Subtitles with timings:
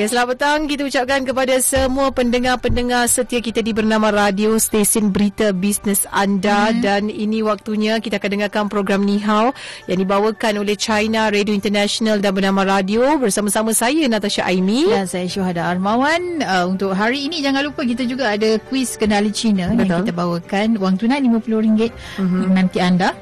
[0.00, 5.52] Ya, selamat petang kita ucapkan kepada semua pendengar-pendengar setia kita di bernama Radio Stesen Berita
[5.52, 6.80] Bisnes Anda hmm.
[6.80, 9.52] dan ini waktunya kita akan dengarkan program Ni Hao
[9.92, 15.28] yang dibawakan oleh China Radio International dan bernama Radio bersama-sama saya Natasha Aimi dan saya
[15.28, 16.48] Syuhada Armawan.
[16.48, 19.84] Uh, untuk hari ini jangan lupa kita juga ada kuis kenali Cina Betul.
[19.84, 22.56] yang kita bawakan wang tunai RM50 mm-hmm.
[22.56, 23.12] nanti anda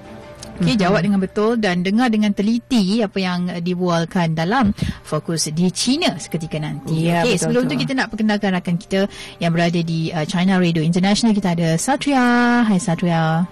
[0.59, 0.83] Okey, mm-hmm.
[0.83, 4.75] jawab dengan betul dan dengar dengan teliti apa yang uh, dibualkan dalam
[5.07, 7.07] fokus di China seketika nanti.
[7.07, 9.07] Ya, Okey, sebelum tu kita nak perkenalkan rakan kita
[9.39, 11.31] yang berada di uh, China Radio International.
[11.31, 12.67] Kita ada Satria.
[12.67, 13.47] Hai Satria.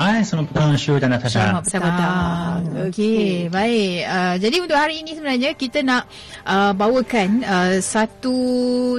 [0.00, 1.62] Hai, selamat petang Syu dan Natasha.
[1.62, 2.60] Selamat petang.
[2.88, 3.96] Okey, baik.
[4.08, 6.08] Uh, jadi untuk hari ini sebenarnya kita nak
[6.48, 8.34] uh, bawakan uh, satu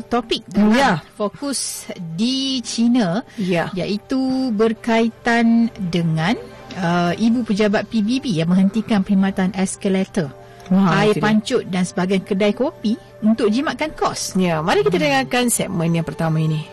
[0.05, 1.01] topik ya.
[1.17, 3.73] fokus di China ya.
[3.73, 6.37] iaitu berkaitan dengan
[6.77, 10.29] uh, ibu pejabat PBB yang menghentikan perkhidmatan eskalator,
[10.71, 14.35] Wah, air pancut dan sebagian kedai kopi untuk jimatkan kos.
[14.39, 15.05] Ya, mari kita hmm.
[15.05, 16.65] dengarkan segmen yang pertama ini.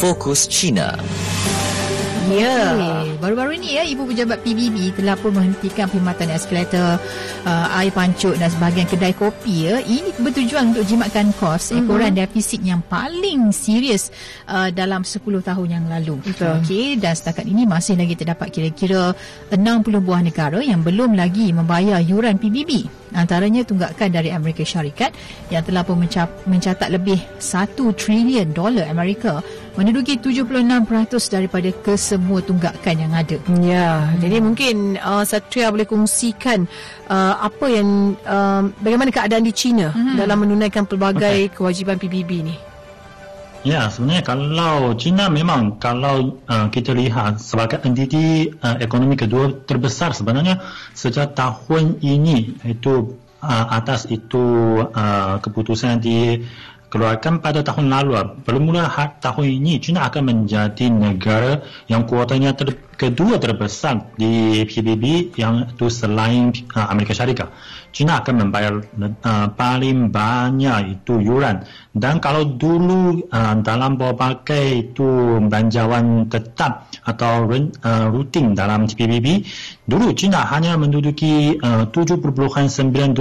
[0.00, 0.96] Fokus China.
[2.28, 3.03] Ya, okay.
[3.24, 7.00] Baru-baru ini ya ibu pejabat PBB telah pun menghentikan perkhidmatan eskalator,
[7.48, 9.80] uh, air pancut dan sebahagian kedai kopi ya.
[9.80, 11.80] Ini bertujuan untuk jimatkan kos mm-hmm.
[11.88, 14.12] ekoran defisit yang paling serius
[14.44, 16.20] uh, dalam 10 tahun yang lalu.
[16.36, 19.16] Okey, dan setakat ini masih lagi terdapat kira-kira
[19.48, 23.03] 60 buah negara yang belum lagi membayar yuran PBB.
[23.14, 25.14] Antaranya tunggakan dari Amerika Syarikat
[25.48, 25.96] yang telah pun
[26.44, 29.38] mencatat lebih 1 trilion dolar Amerika
[29.74, 33.38] menduduki 76% daripada kesemua tunggakan yang ada.
[33.62, 34.18] Ya, hmm.
[34.22, 36.66] jadi mungkin uh, Satria boleh kongsikan
[37.10, 40.18] uh, apa yang uh, bagaimana keadaan di China hmm.
[40.18, 41.54] dalam menunaikan pelbagai okay.
[41.54, 42.73] kewajipan PBB ni.
[43.64, 50.12] Ya, sebenarnya kalau China memang kalau uh, kita lihat sebagai entiti uh, ekonomi kedua terbesar
[50.12, 50.60] sebenarnya
[50.92, 56.44] sejak tahun ini itu uh, atas itu uh, keputusan di
[56.94, 58.38] keluarkan pada tahun lalu.
[58.46, 58.86] Bermula
[59.18, 65.90] tahun ini, China akan menjadi negara yang kuotanya ter, kedua terbesar di PBB yang itu
[65.90, 67.50] selain uh, Amerika Syarikat.
[67.90, 71.66] China akan membayar uh, paling banyak itu yuran.
[71.90, 79.42] Dan kalau dulu uh, dalam berbagai itu belanjawan tetap atau uh, rutin dalam PBB,
[79.82, 83.18] dulu China hanya menduduki uh, 7.92%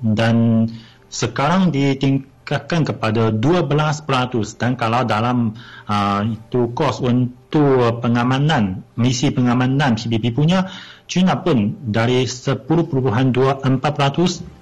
[0.00, 0.64] dan
[1.10, 5.54] sekarang di tingkat meningkatkan kepada 12% dan kalau dalam
[5.86, 10.66] uh, itu kos untuk pengamanan misi pengamanan PBB punya
[11.06, 12.66] China pun dari 10.24%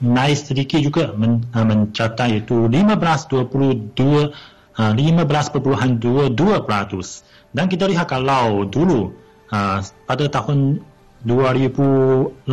[0.05, 9.17] naik sedikit juga men, uh, mencatat itu 15.22 uh, 15.22% dan kita lihat kalau dulu
[9.49, 10.85] uh, pada tahun
[11.27, 12.47] 2018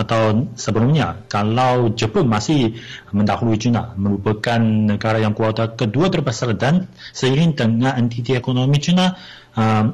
[0.00, 2.80] atau sebelumnya kalau Jepun masih
[3.12, 9.12] mendahului China merupakan negara yang kuota kedua terbesar dan seiring dengan entiti ekonomi China
[9.60, 9.92] uh,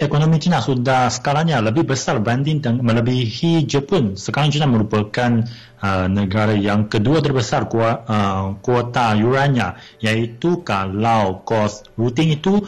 [0.00, 4.16] ekonomi China sudah skalanya lebih besar banding dengan melebihi Jepun.
[4.16, 5.44] Sekarang China merupakan
[5.82, 12.64] uh, negara yang kedua terbesar kuota, uh, kuota yurannya iaitu kalau kos rutin itu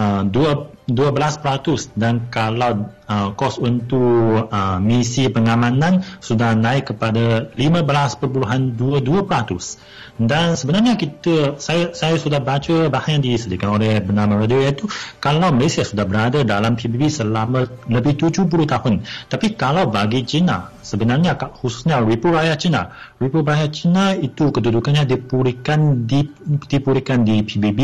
[0.00, 8.74] uh, 12% dan kalau uh, kos untuk uh, misi pengamanan sudah naik kepada 15.22%
[10.14, 14.86] dan sebenarnya kita saya saya sudah baca bahan yang disediakan oleh bernama radio iaitu
[15.18, 19.02] kalau Malaysia sudah berada dalam PBB selama lebih 70 tahun.
[19.26, 22.82] Tapi kalau bagi China sebenarnya khususnya Republik Rakyat China
[23.16, 26.28] Republik Rakyat China itu kedudukannya dipulihkan di,
[26.68, 27.80] dipulihkan di PBB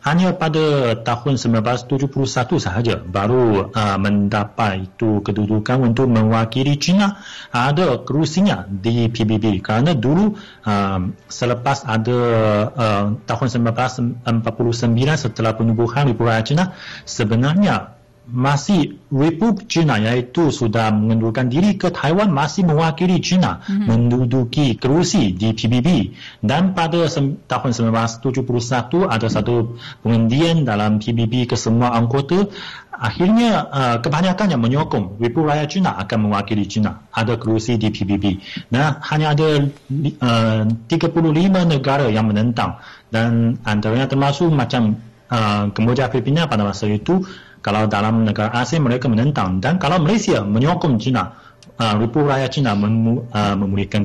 [0.00, 2.96] hanya pada tahun 1971 sahaja.
[3.04, 7.20] Baru uh, mendapat itu kedudukan untuk mewakili China
[7.52, 12.20] ada kerusinya di PBB kerana dulu uh, selepas ada
[12.72, 13.48] uh, tahun
[14.24, 14.24] 1949
[15.20, 16.72] setelah penubuhan Republik China
[17.04, 17.99] sebenarnya
[18.30, 23.86] masih Republik China iaitu sudah mengundurkan diri ke Taiwan masih mewakili China mm-hmm.
[23.90, 29.74] menduduki kerusi di PBB dan pada sem- tahun 1971 ada satu
[30.06, 32.46] pengundian dalam PBB ke semua anggota.
[33.00, 37.00] Akhirnya uh, kebanyakan yang menyokong Republik Rakyat China akan mewakili China.
[37.08, 38.36] Ada kerusi di PBB
[38.68, 39.48] dan hanya ada
[40.20, 41.08] uh, 35
[41.64, 42.76] negara yang menentang.
[43.08, 45.00] Dan antaranya termasuk macam
[45.32, 47.24] uh, Kemboja Filipina pada masa itu
[47.60, 51.36] kalau dalam negara ASEAN mereka menentang dan kalau Malaysia menyokong China
[51.80, 54.04] uh, Republik Rakyat China uh, memulihkan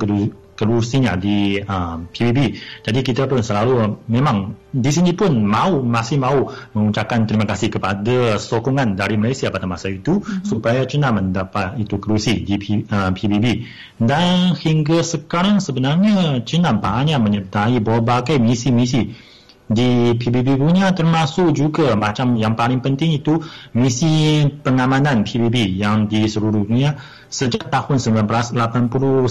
[0.56, 2.56] kerusinya di uh, PBB.
[2.88, 8.40] Jadi kita pun selalu memang di sini pun mau masih mau mengucapkan terima kasih kepada
[8.40, 10.48] sokongan dari Malaysia pada masa itu mm-hmm.
[10.48, 13.68] supaya China mendapat itu kerusi di P, uh, PBB.
[14.00, 19.35] Dan hingga sekarang sebenarnya China banyak menyertai berbagai misi-misi
[19.66, 23.42] di PBB punya termasuk juga macam yang paling penting itu
[23.74, 26.94] misi pengamanan PBB yang di seluruh dunia.
[27.26, 29.26] Sejak tahun 1989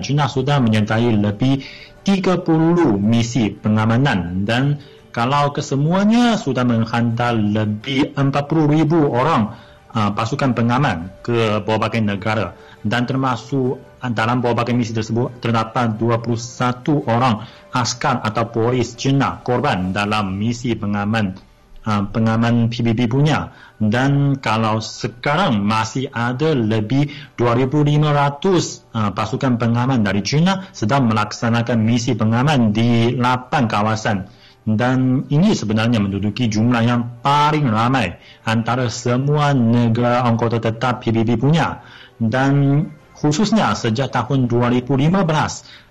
[0.00, 1.60] China sudah menyertai lebih
[2.02, 4.80] 30 misi pengamanan dan
[5.12, 8.30] kalau kesemuanya sudah menghantar lebih 40
[8.72, 9.52] ribu orang
[9.92, 17.44] uh, pasukan pengaman ke berbagai negara dan termasuk dalam berbagai misi tersebut terdapat 21 orang
[17.76, 21.36] askar atau polis China korban dalam misi pengaman
[21.84, 23.52] uh, pengaman PBB punya.
[23.80, 32.12] Dan kalau sekarang masih ada lebih 2500 uh, pasukan pengaman dari China sedang melaksanakan misi
[32.16, 34.28] pengaman di 8 kawasan.
[34.60, 41.80] Dan ini sebenarnya menduduki jumlah yang paling ramai antara semua negara anggota tetap PBB punya
[42.20, 42.86] dan
[43.16, 45.12] khususnya sejak tahun 2015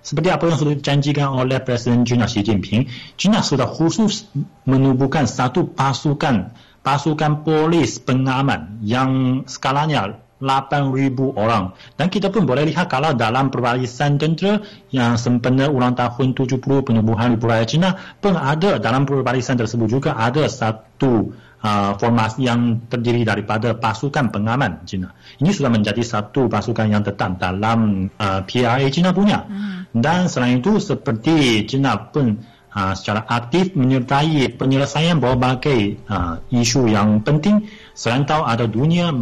[0.02, 4.30] seperti apa yang sudah dijanjikan oleh Presiden China Xi Jinping China sudah khusus
[4.66, 11.76] menubuhkan satu pasukan pasukan polis pengaman yang skalanya 8,000 orang.
[12.00, 17.36] Dan kita pun boleh lihat kalau dalam perbarisan tentera yang sempena ulang tahun 70 penubuhan
[17.36, 23.76] Raya China pun ada dalam perbarisan tersebut juga ada satu uh, formasi yang terdiri daripada
[23.76, 25.12] pasukan pengaman China.
[25.40, 29.44] Ini sudah menjadi satu pasukan yang tetap dalam uh, PRA China punya.
[29.44, 29.88] Hmm.
[29.92, 32.40] Dan selain itu seperti China pun
[32.74, 37.68] uh, secara aktif menyertai penyelesaian berbagai uh, isu yang penting.
[37.92, 39.12] Selain tahu ada dunia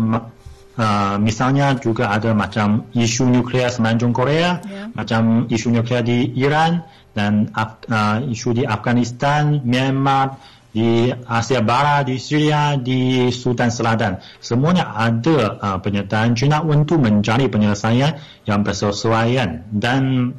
[0.79, 4.87] Uh, misalnya juga ada macam isu nuklear semenanjung Korea, yeah.
[4.95, 6.87] macam isu nuklear di Iran
[7.19, 10.39] dan uh, isu di Afghanistan, Myanmar,
[10.79, 14.23] di Asia Barat, di Syria, di Sudan Selatan.
[14.39, 18.15] Semuanya ada uh, penyertaan China untuk mencari penyelesaian
[18.47, 19.67] yang bersesuaian.
[19.75, 20.31] Dan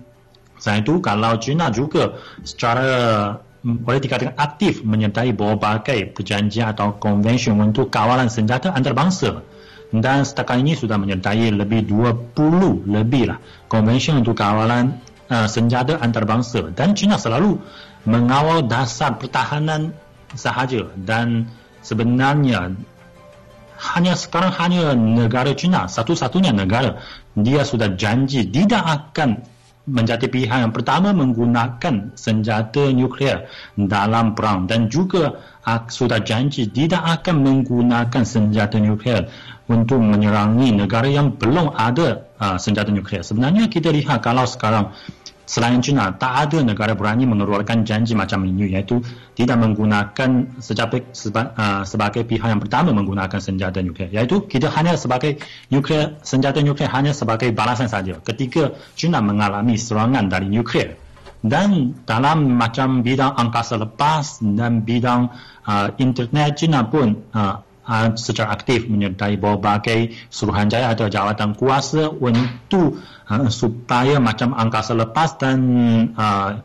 [0.56, 2.15] selain itu, kalau China juga
[2.47, 2.88] secara
[3.68, 9.44] mm, boleh dikatakan aktif menyertai berbagai perjanjian atau konvensi untuk kawalan senjata antarabangsa
[9.89, 15.01] dan setakat ini sudah menyertai lebih 20 lebih lah konvensi untuk kawalan
[15.33, 17.57] uh, senjata antarabangsa dan China selalu
[18.06, 19.97] mengawal dasar pertahanan
[20.35, 21.49] sahaja dan
[21.81, 22.75] sebenarnya
[23.79, 26.99] hanya sekarang hanya negara China satu-satunya negara
[27.33, 29.39] dia sudah janji tidak akan
[29.89, 37.01] menjadi pihak yang pertama menggunakan senjata nuklear dalam perang dan juga uh, sudah janji tidak
[37.01, 39.27] akan menggunakan senjata nuklear
[39.69, 43.21] untuk menyerangi negara yang belum ada uh, senjata nuklear.
[43.21, 44.93] Sebenarnya kita lihat kalau sekarang
[45.50, 49.01] selain China tak ada negara berani mengeluarkan janji macam ini iaitu
[49.34, 54.13] tidak menggunakan sebagai, seba, uh, sebagai pihak yang pertama menggunakan senjata nuklear.
[54.13, 55.42] Iaitu kita hanya sebagai
[55.74, 58.22] nuklear senjata nuklear hanya sebagai balasan saja.
[58.22, 60.94] Ketika China mengalami serangan dari nuklear
[61.42, 65.34] dan dalam macam bidang angkasa lepas dan bidang
[65.66, 73.01] uh, internet China pun uh, uh, secara aktif menyertai berbagai suruhanjaya atau jawatan kuasa untuk
[73.25, 75.58] uh, supaya macam angkasa lepas dan
[76.13, 76.62] uh,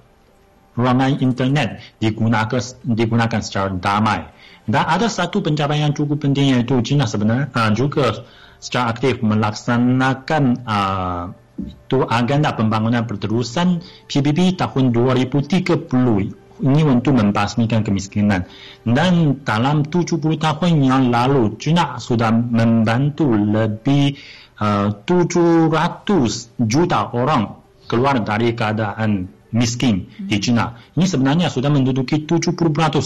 [0.77, 4.29] ruangan internet digunakan digunakan secara damai.
[4.65, 8.25] Dan ada satu pencapaian yang cukup penting iaitu China sebenarnya uh, juga
[8.61, 13.79] secara aktif melaksanakan uh, itu agenda pembangunan berterusan
[14.11, 18.47] PBB tahun 2030 ini untuk membasmikan kemiskinan.
[18.87, 24.15] Dan dalam 70 tahun yang lalu, China sudah membantu lebih
[24.63, 27.59] uh, 700 juta orang
[27.91, 30.75] keluar dari keadaan miskin di China.
[30.99, 32.59] Ini sebenarnya sudah menduduki 70%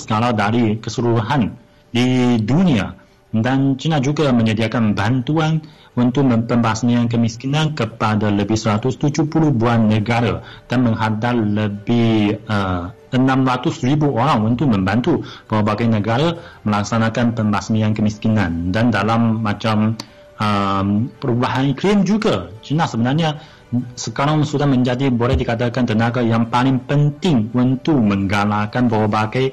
[0.09, 1.53] kalau dari keseluruhan
[1.93, 3.08] di dunia.
[3.29, 5.61] Dan China juga menyediakan bantuan
[5.93, 14.55] untuk membasmikan kemiskinan kepada lebih 170 buah negara dan menghadap lebih uh, 600 ribu orang
[14.55, 18.73] untuk membantu berbagai negara melaksanakan pembasmian kemiskinan.
[18.73, 19.97] Dan dalam macam
[20.41, 23.41] um, perubahan iklim juga China sebenarnya
[24.01, 29.53] sekarang sudah menjadi boleh dikatakan tenaga yang paling penting untuk menggalakkan berbagai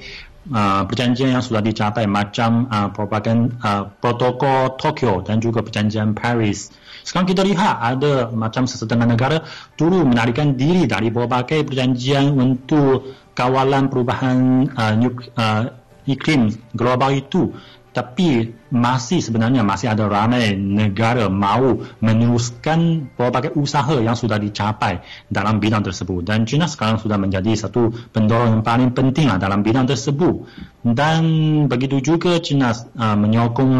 [0.51, 6.69] uh, perjanjian yang sudah dicapai macam uh, uh, protokol Tokyo dan juga perjanjian Paris.
[7.05, 9.45] Sekarang kita lihat ada macam sesetengah negara
[9.77, 15.69] dulu menarikan diri dari berbagai perjanjian untuk kawalan perubahan uh, nuk, uh,
[16.09, 17.53] iklim global itu
[17.95, 24.99] tapi masih sebenarnya masih ada ramai negara mahu meneruskan berbagai usaha yang sudah dicapai
[25.31, 26.27] dalam bidang tersebut.
[26.27, 30.43] Dan China sekarang sudah menjadi satu pendorong yang paling penting lah dalam bidang tersebut.
[30.83, 31.23] Dan
[31.71, 33.73] begitu juga China uh, menyokong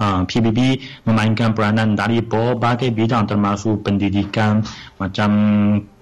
[0.00, 4.64] uh, PBB memainkan peranan dari berbagai bidang termasuk pendidikan
[4.96, 5.30] macam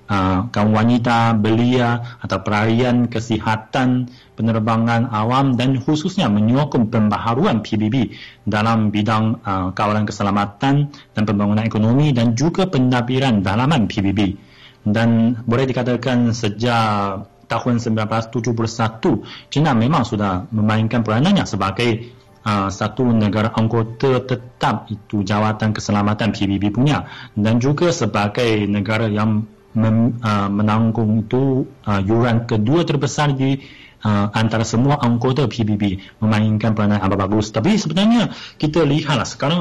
[0.07, 4.07] uh, kaum wanita, belia atau perayaan kesihatan,
[4.39, 8.15] penerbangan awam dan khususnya menyokong pembaharuan PBB
[8.47, 14.39] dalam bidang uh, kawalan keselamatan dan pembangunan ekonomi dan juga pentadbiran dalaman PBB.
[14.87, 22.15] Dan boleh dikatakan sejak tahun 1971, China memang sudah memainkan peranannya sebagai
[22.47, 29.45] uh, satu negara anggota tetap itu jawatan keselamatan PBB punya dan juga sebagai negara yang
[29.75, 33.61] mem, uh, menanggung itu uh, yuran kedua terbesar di
[34.05, 37.51] uh, antara semua anggota PBB memainkan peranan yang bagus.
[37.51, 39.61] Tapi sebenarnya kita lihatlah sekarang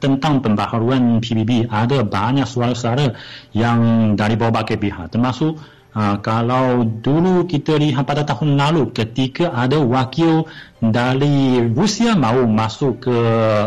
[0.00, 3.12] tentang pembaharuan PBB ada banyak suara-suara
[3.52, 5.60] yang dari berbagai pihak termasuk
[5.92, 10.48] uh, kalau dulu kita lihat pada tahun lalu ketika ada wakil
[10.80, 13.18] dari Rusia mahu masuk ke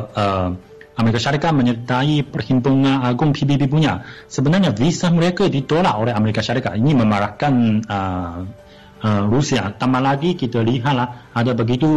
[0.09, 0.49] uh,
[0.95, 4.07] Amerika Syarikat menyertai Perhimpunan Agung PBB punya.
[4.31, 6.79] Sebenarnya visa mereka ditolak oleh Amerika Syarikat.
[6.79, 8.37] Ini memarahkan uh,
[9.03, 9.73] uh, Rusia.
[9.75, 11.87] Tambah lagi kita lihatlah ada begitu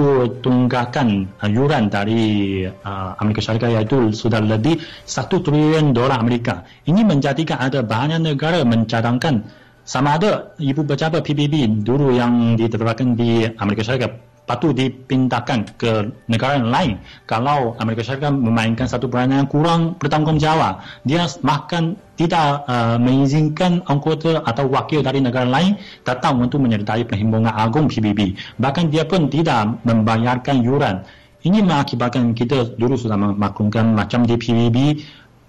[0.42, 6.66] tunggakan uh, yuran dari uh, Amerika Syarikat iaitu sudah lebih 1 trilion dolar Amerika.
[6.88, 9.46] Ini menjadikan ada banyak negara mencadangkan
[9.88, 14.12] sama ada ibu pejabat PBB dulu yang ditetapkan di Amerika Syarikat
[14.48, 16.92] patut dipindahkan ke negara yang lain.
[17.28, 24.40] Kalau Amerika Syarikat memainkan satu peranan yang kurang bertanggungjawab dia bahkan tidak uh, mengizinkan anggota
[24.42, 29.76] atau wakil dari negara lain datang untuk menyertai perhimpunan agung PBB bahkan dia pun tidak
[29.84, 31.04] membayarkan yuran.
[31.44, 35.04] Ini mengakibatkan kita dulu sudah memaklumkan macam di PBB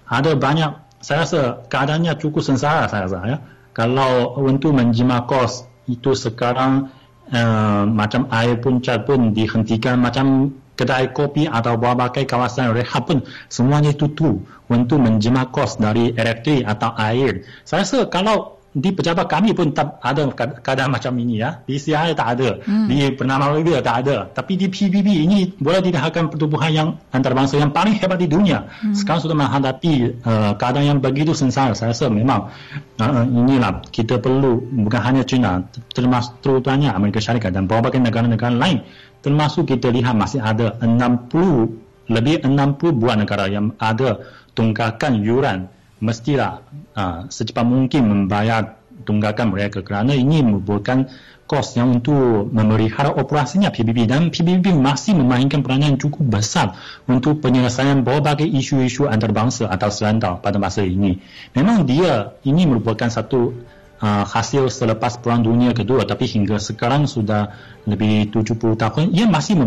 [0.06, 1.40] ada banyak saya rasa
[1.72, 3.38] keadaannya cukup sengsara saya rasa ya.
[3.72, 6.92] Kalau untuk menjima kos itu sekarang
[7.32, 13.20] uh, macam air pun cat pun dihentikan macam kedai kopi atau berbagai kawasan rehab pun
[13.52, 14.40] semuanya tutup
[14.72, 17.44] untuk menjema kos dari elektrik atau air.
[17.68, 20.30] Saya rasa kalau di pejabat kami pun tak ada
[20.62, 21.58] keadaan macam ini ya.
[21.66, 22.62] Di CIA tak ada.
[22.62, 22.86] Hmm.
[22.86, 24.16] Di Pernama Malaysia tak ada.
[24.30, 28.70] Tapi di PBB ini boleh dikatakan pertubuhan yang antarabangsa yang paling hebat di dunia.
[28.70, 28.94] Hmm.
[28.94, 31.74] Sekarang sudah menghadapi uh, keadaan yang begitu sengsara.
[31.74, 32.54] Saya rasa memang
[33.02, 38.86] uh, inilah kita perlu bukan hanya China termasuk terutamanya Amerika Syarikat dan berbagai negara-negara lain
[39.20, 44.18] termasuk kita lihat masih ada 60 lebih 60 buah negara yang ada
[44.56, 45.70] tunggakan yuran
[46.00, 46.64] mestilah
[46.96, 51.08] uh, secepat mungkin membayar tunggakan mereka kerana ini merupakan
[51.50, 56.78] kos yang untuk memelihara operasinya PBB dan PBB masih memainkan peranan yang cukup besar
[57.10, 61.18] untuk penyelesaian berbagai isu-isu antarabangsa atau serantau pada masa ini.
[61.58, 63.50] Memang dia ini merupakan satu
[63.98, 67.50] uh, hasil selepas Perang Dunia Kedua tapi hingga sekarang sudah
[67.90, 69.58] lebih 70 tahun ia masih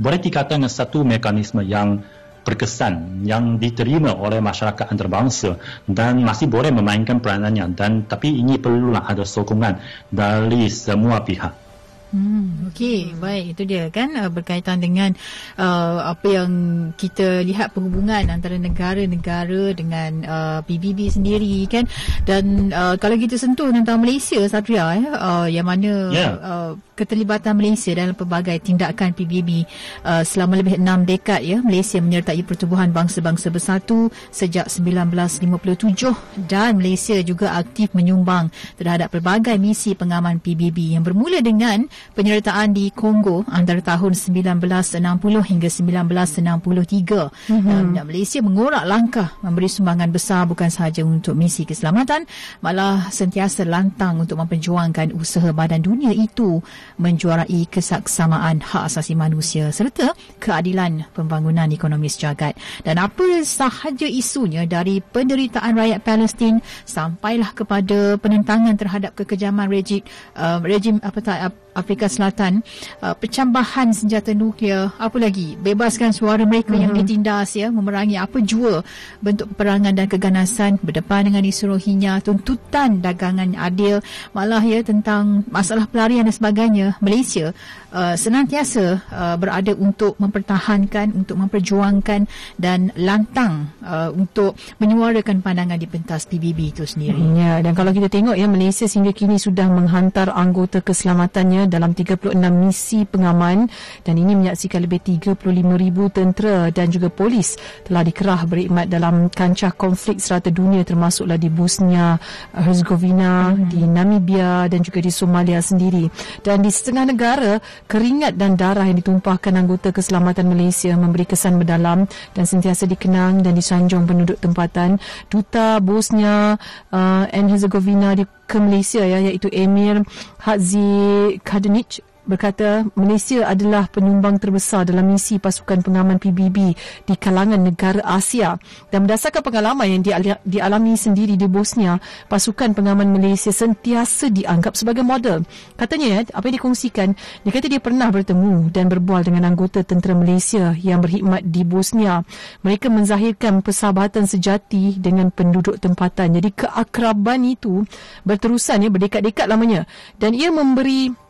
[0.00, 2.02] boleh dikatakan satu mekanisme yang
[2.50, 5.54] berkesan yang diterima oleh masyarakat antarabangsa
[5.86, 9.78] dan masih boleh memainkan peranannya dan tapi ini perlulah ada sokongan
[10.10, 11.70] dari semua pihak.
[12.10, 15.14] Hmm, okey, baik itu dia kan uh, berkaitan dengan
[15.54, 16.50] uh, apa yang
[16.98, 21.86] kita lihat perhubungan antara negara-negara dengan uh, PBB sendiri kan
[22.26, 26.34] dan uh, kalau kita sentuh tentang Malaysia Satria eh, uh, yang mana yeah.
[26.42, 29.64] uh, keterlibatan Malaysia dalam pelbagai tindakan PBB
[30.04, 37.16] uh, selama lebih enam dekad ya Malaysia menyertai pertubuhan bangsa-bangsa bersatu sejak 1957 dan Malaysia
[37.24, 43.80] juga aktif menyumbang terhadap pelbagai misi pengaman PBB yang bermula dengan penyertaan di Kongo antara
[43.80, 45.00] tahun 1960
[45.40, 47.96] hingga 1963 mm-hmm.
[47.96, 52.28] dan Malaysia mengorak langkah memberi sumbangan besar bukan sahaja untuk misi keselamatan
[52.60, 56.58] malah sentiasa lantang untuk memperjuangkan usaha badan dunia itu
[57.00, 62.52] menjuarai kesaksamaan hak asasi manusia serta keadilan pembangunan ekonomi sejagat
[62.84, 70.04] dan apa sahaja isunya dari penderitaan rakyat Palestin sampailah kepada penentangan terhadap kekejaman rejim
[70.36, 71.38] uh, rejim apa tak
[71.74, 72.66] Afrika Selatan
[73.00, 76.82] uh, pencambahan senjata nuklear apa lagi bebaskan suara mereka mm-hmm.
[76.82, 77.00] yang mhm.
[77.00, 78.82] ditindas ya memerangi apa jua
[79.22, 84.02] bentuk peperangan dan keganasan berdepan dengan isu Rohingya tuntutan dagangan adil
[84.34, 87.54] malah ya tentang masalah pelarian dan sebagainya Malaysia
[87.94, 92.26] uh, senantiasa uh, berada untuk mempertahankan untuk memperjuangkan
[92.58, 98.10] dan lantang uh, untuk menyuarakan pandangan di pentas PBB itu sendiri ya dan kalau kita
[98.10, 103.70] tengok ya Malaysia sehingga kini sudah menghantar anggota keselamatannya dalam 36 misi pengaman
[104.02, 107.54] dan ini menyaksikan lebih 35,000 tentera dan juga polis
[107.86, 112.16] telah dikerah berkhidmat dalam kancah konflik serata dunia termasuklah di Bosnia
[112.54, 113.68] Herzegovina, mm-hmm.
[113.68, 116.06] di Namibia dan juga di Somalia sendiri.
[116.40, 117.52] Dan di setengah negara,
[117.90, 123.52] keringat dan darah yang ditumpahkan anggota keselamatan Malaysia memberi kesan mendalam dan sentiasa dikenang dan
[123.58, 125.02] disanjung penduduk tempatan.
[125.28, 126.56] Duta Bosnia
[126.94, 130.02] uh, and Herzegovina di ke Malaysia ya iaitu Emir
[130.42, 136.58] Hadzi Kadenic berkata Malaysia adalah penyumbang terbesar dalam misi pasukan pengaman PBB
[137.06, 138.56] di kalangan negara Asia.
[138.88, 140.02] Dan berdasarkan pengalaman yang
[140.44, 145.44] dialami sendiri di Bosnia pasukan pengaman Malaysia sentiasa dianggap sebagai model.
[145.76, 147.08] Katanya apa yang dikongsikan
[147.44, 152.22] dia kata dia pernah bertemu dan berbual dengan anggota tentera Malaysia yang berkhidmat di Bosnia.
[152.62, 156.36] Mereka menzahirkan persahabatan sejati dengan penduduk tempatan.
[156.36, 157.82] Jadi keakraban itu
[158.22, 159.88] berterusan ya berdekat-dekat lamanya.
[160.20, 161.29] Dan ia memberi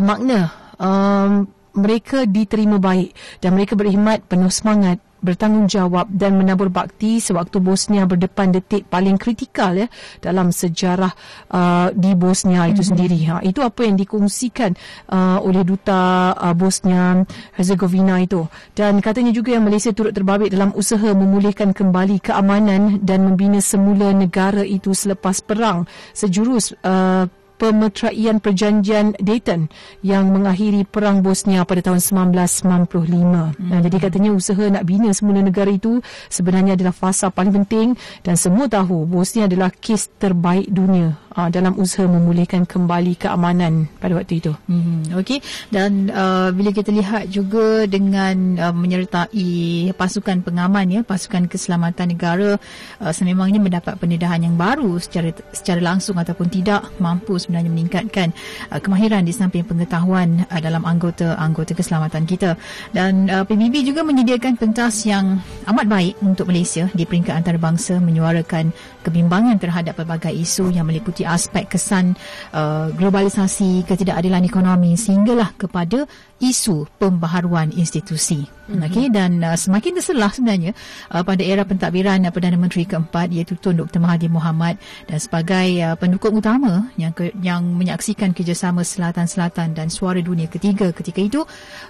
[0.00, 1.46] makna um,
[1.78, 8.54] mereka diterima baik dan mereka berkhidmat penuh semangat bertanggungjawab dan menabur bakti sewaktu Bosnia berdepan
[8.54, 9.90] detik paling kritikal ya
[10.22, 11.10] dalam sejarah
[11.50, 12.86] uh, di Bosnia itu mm-hmm.
[12.86, 13.18] sendiri.
[13.26, 14.78] Ha itu apa yang dikongsikan
[15.10, 17.18] uh, oleh duta uh, Bosnia
[17.58, 18.46] Herzegovina itu.
[18.74, 24.14] Dan katanya juga yang Malaysia turut terbabit dalam usaha memulihkan kembali keamanan dan membina semula
[24.14, 25.82] negara itu selepas perang.
[26.14, 27.26] Sejurus uh,
[27.58, 29.68] pemeteraian perjanjian Dayton
[30.06, 32.94] yang mengakhiri perang Bosnia pada tahun 1995.
[32.94, 33.52] Hmm.
[33.58, 36.00] Nah, jadi katanya usaha nak bina semula negara itu
[36.30, 41.78] sebenarnya adalah fasa paling penting dan semua tahu Bosnia adalah kes terbaik dunia uh, dalam
[41.78, 44.50] usaha memulihkan kembali keamanan pada waktu itu.
[44.66, 45.06] Hmm.
[45.14, 45.38] Okey
[45.70, 52.50] dan uh, bila kita lihat juga dengan uh, menyertai pasukan pengaman ya pasukan keselamatan negara
[52.98, 58.34] uh, sememangnya mendapat pendedahan yang baru secara secara langsung ataupun tidak mampu sebenarnya meningkatkan
[58.72, 62.56] uh, kemahiran di samping pengetahuan uh, dalam anggota-anggota keselamatan kita
[62.96, 68.72] dan uh, PBB juga menyediakan pentas yang amat baik untuk Malaysia di peringkat antarabangsa menyuarakan
[69.04, 72.16] kebimbangan terhadap pelbagai isu yang meliputi aspek kesan
[72.56, 78.46] uh, globalisasi ketidakadilan ekonomi sehinggalah kepada isu pembaharuan institusi.
[78.68, 78.84] Mm-hmm.
[78.84, 80.76] Okey dan uh, semakin terselah sebenarnya
[81.08, 84.76] uh, pada era pentadbiran uh, Perdana Menteri keempat iaitu Tun Dr Mahathir Mohamad
[85.08, 90.92] dan sebagai uh, pendukung utama yang ke, yang menyaksikan kerjasama selatan-selatan dan suara dunia ketiga
[90.92, 91.40] ketika itu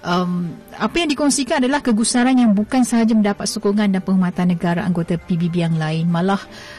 [0.07, 5.19] um, apa yang dikongsikan adalah kegusaran yang bukan sahaja mendapat sokongan dan penghormatan negara anggota
[5.19, 6.39] PBB yang lain malah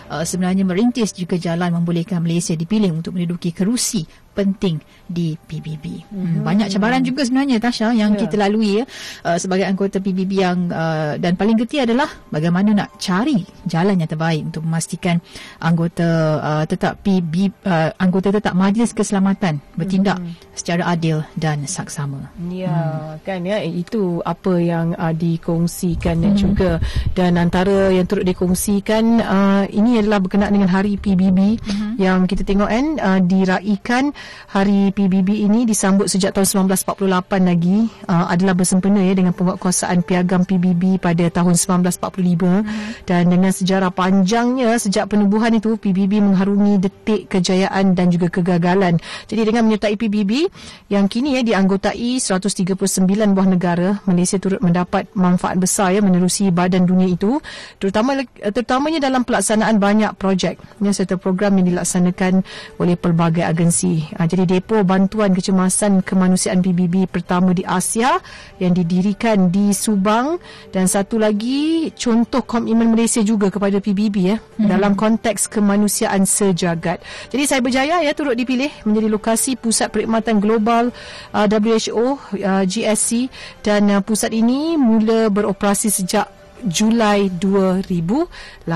[0.10, 6.10] uh, sebenarnya merintis juga jalan membolehkan Malaysia dipilih untuk menduduki kerusi penting di PBB.
[6.10, 6.46] Hmm.
[6.46, 8.22] Banyak cabaran juga sebenarnya Tasha yang yeah.
[8.22, 8.84] kita lalui ya
[9.26, 14.10] uh, sebagai anggota PBB yang uh, dan paling geti adalah bagaimana nak cari jalan yang
[14.10, 15.18] terbaik untuk memastikan
[15.62, 20.54] anggota uh, tetap PB uh, anggota tetap Majlis Keselamatan bertindak hmm.
[20.58, 22.30] secara adil dan saksama.
[22.50, 23.26] Ya, hmm.
[23.26, 26.38] kan ya itu apa yang uh, dikongsikan hmm.
[26.38, 26.72] juga
[27.14, 31.94] dan antara yang turut dikongsikan uh, ini adalah berkenaan dengan Hari PBB hmm.
[31.98, 34.14] yang kita tengok kan uh, diraikan
[34.50, 37.06] Hari PBB ini disambut sejak tahun 1948
[37.46, 42.64] lagi uh, adalah bersempena ya dengan penguatkuasaan piagam PBB pada tahun 1945 hmm.
[43.06, 48.98] dan dengan sejarah panjangnya sejak penubuhan itu PBB mengharungi detik kejayaan dan juga kegagalan.
[49.30, 50.50] Jadi dengan menyertai PBB
[50.90, 56.90] yang kini ya dianggotai 139 buah negara, Malaysia turut mendapat manfaat besar ya menerusi badan
[56.90, 57.38] dunia itu
[57.78, 62.42] terutama terutamanya dalam pelaksanaan banyak projek ya serta program yang dilaksanakan
[62.82, 64.09] oleh pelbagai agensi.
[64.18, 68.18] Ha, jadi depo bantuan kecemasan kemanusiaan PBB pertama di Asia
[68.58, 70.42] yang didirikan di Subang
[70.74, 74.66] dan satu lagi contoh komitmen Malaysia juga kepada PBB ya hmm.
[74.66, 77.04] dalam konteks kemanusiaan sejagat.
[77.30, 80.90] Jadi saya berjaya ya turut dipilih menjadi lokasi pusat perkhidmatan global
[81.36, 83.30] uh, WHO uh, GSC
[83.62, 88.68] dan uh, pusat ini mula beroperasi sejak Julai 2008.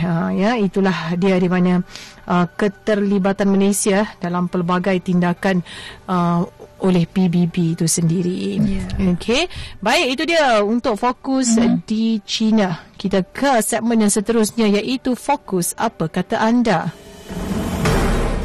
[0.00, 1.82] Ha ya itulah dia di mana
[2.28, 5.60] uh, keterlibatan Malaysia dalam pelbagai tindakan
[6.08, 6.46] uh,
[6.82, 8.58] oleh PBB itu sendiri.
[8.58, 9.14] Yeah.
[9.14, 9.46] Okey.
[9.78, 11.86] Baik itu dia untuk fokus mm-hmm.
[11.86, 12.82] di China.
[12.98, 16.90] Kita ke segmen yang seterusnya iaitu fokus apa kata anda?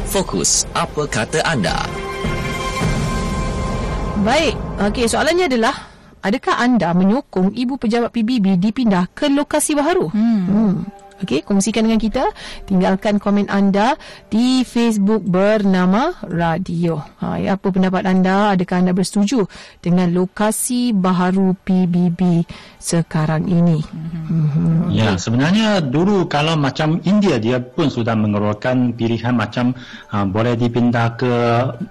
[0.08, 1.84] Fokus apa kata anda?
[4.22, 4.54] Baik.
[4.82, 5.87] Okey, soalannya adalah
[6.22, 10.10] Adakah anda menyokong ibu pejabat PBB dipindah ke lokasi baru?
[10.10, 10.42] Hmm.
[10.46, 10.74] hmm.
[11.18, 12.30] Okey, kongsikan dengan kita.
[12.70, 13.98] Tinggalkan komen anda
[14.30, 17.02] di Facebook bernama Radio.
[17.18, 18.54] Ha, ya, apa pendapat anda?
[18.54, 19.42] Adakah anda bersetuju
[19.82, 22.46] dengan lokasi baharu PBB
[22.78, 23.82] sekarang ini?
[23.82, 24.94] Mm-hmm.
[24.94, 29.74] Ya, sebenarnya dulu kalau macam India dia pun sudah mengeluarkan pilihan macam
[30.14, 31.34] uh, boleh dipindah ke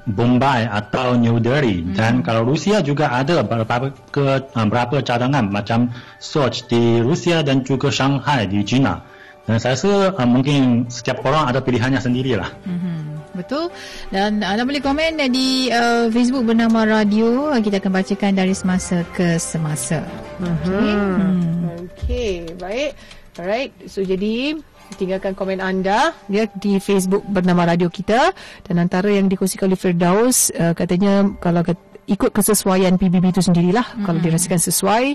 [0.07, 1.99] Bombay atau New Delhi mm-hmm.
[1.99, 7.67] dan kalau Rusia juga ada beberapa ke uh, berapa cadangan macam Sochi di Rusia dan
[7.67, 9.16] juga Shanghai di China.
[9.47, 12.51] Dan saya rasa uh, mungkin setiap orang ada pilihannya sendirilah.
[12.67, 12.97] Mm-hmm.
[13.37, 13.69] Betul.
[14.09, 17.53] Dan anda boleh komen di uh, Facebook bernama Radio.
[17.61, 20.01] Kita akan bacakan dari semasa ke semasa.
[20.41, 20.91] Okay.
[20.91, 21.85] Hmm.
[21.95, 22.91] Okay, baik.
[23.37, 23.71] Alright.
[23.85, 24.57] So jadi
[24.95, 28.31] tinggalkan komen anda ya di Facebook bernama radio kita
[28.63, 31.75] dan antara yang dikongsikan oleh Firdaus uh, katanya kalau kat,
[32.07, 34.05] ikut kesesuaian PBB itu sendirilah mm-hmm.
[34.07, 35.05] kalau dirasakan sesuai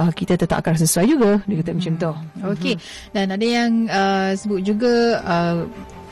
[0.00, 1.76] uh, kita tetap akan sesuai juga dia kata mm-hmm.
[1.76, 2.12] macam tu
[2.56, 3.12] okey mm-hmm.
[3.12, 5.56] dan ada yang uh, sebut juga uh,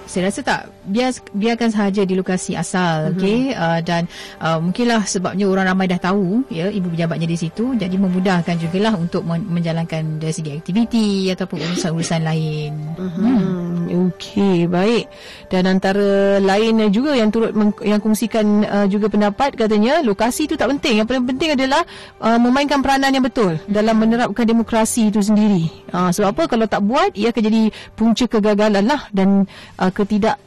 [0.07, 3.19] saya rasa tak biar biarkan sahaja di lokasi asal mm-hmm.
[3.19, 3.41] okey?
[3.53, 4.03] Uh, dan
[4.39, 7.75] uh, mungkinlah sebabnya orang ramai dah tahu ya ibu pejabatnya di situ.
[7.75, 12.73] Jadi memudahkan jugalah untuk menjalankan dari segi aktiviti ataupun urusan-urusan lain.
[12.97, 13.27] Mm-hmm.
[13.27, 14.09] hmm.
[14.11, 15.11] Okey baik.
[15.51, 17.51] Dan antara lain juga yang turut
[17.83, 21.03] yang kongsikan uh, juga pendapat katanya lokasi itu tak penting.
[21.03, 21.83] Yang paling penting adalah
[22.23, 23.75] uh, memainkan peranan yang betul mm-hmm.
[23.75, 25.67] dalam menerapkan demokrasi itu sendiri.
[25.91, 26.43] Uh, sebab apa?
[26.47, 27.63] Kalau tak buat ia akan jadi
[27.99, 29.49] punca kegagalan lah dan
[29.81, 30.39] uh, ketidak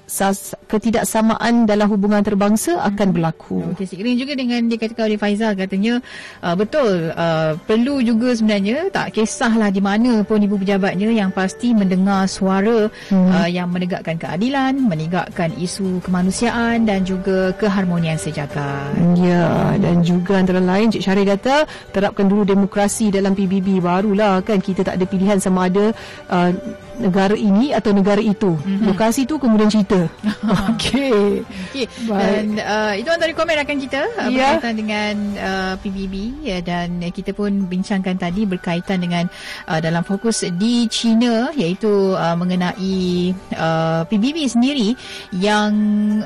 [0.69, 3.15] ketidaksamaan dalam hubungan terbangsa akan hmm.
[3.15, 3.57] berlaku.
[3.73, 6.03] Okey, sekiranya juga dengan dikatakan oleh Faizal katanya
[6.43, 11.73] uh, betul uh, perlu juga sebenarnya tak kisahlah di mana pun ibu pejabatnya yang pasti
[11.73, 13.29] mendengar suara hmm.
[13.33, 18.93] uh, yang menegakkan keadilan, menegakkan isu kemanusiaan dan juga keharmonian sejagat.
[19.17, 24.61] Ya, dan juga antara lain Cik Syarif kata terapkan dulu demokrasi dalam PBB barulah kan
[24.61, 25.91] kita tak ada pilihan sama ada
[26.31, 26.51] uh,
[26.99, 28.59] negara ini atau negara itu.
[28.59, 28.85] Mm-hmm.
[28.91, 30.05] Lokasi itu kemudian cerita.
[30.75, 31.41] Okey.
[31.43, 31.85] Okey.
[32.05, 34.59] Dan uh, itu antara komen rakan kita uh, yeah.
[34.59, 39.25] berkaitan dengan uh, PBB ya, dan kita pun bincangkan tadi berkaitan dengan
[39.71, 44.93] uh, dalam fokus di China iaitu uh, mengenai uh, PBB sendiri
[45.31, 45.71] yang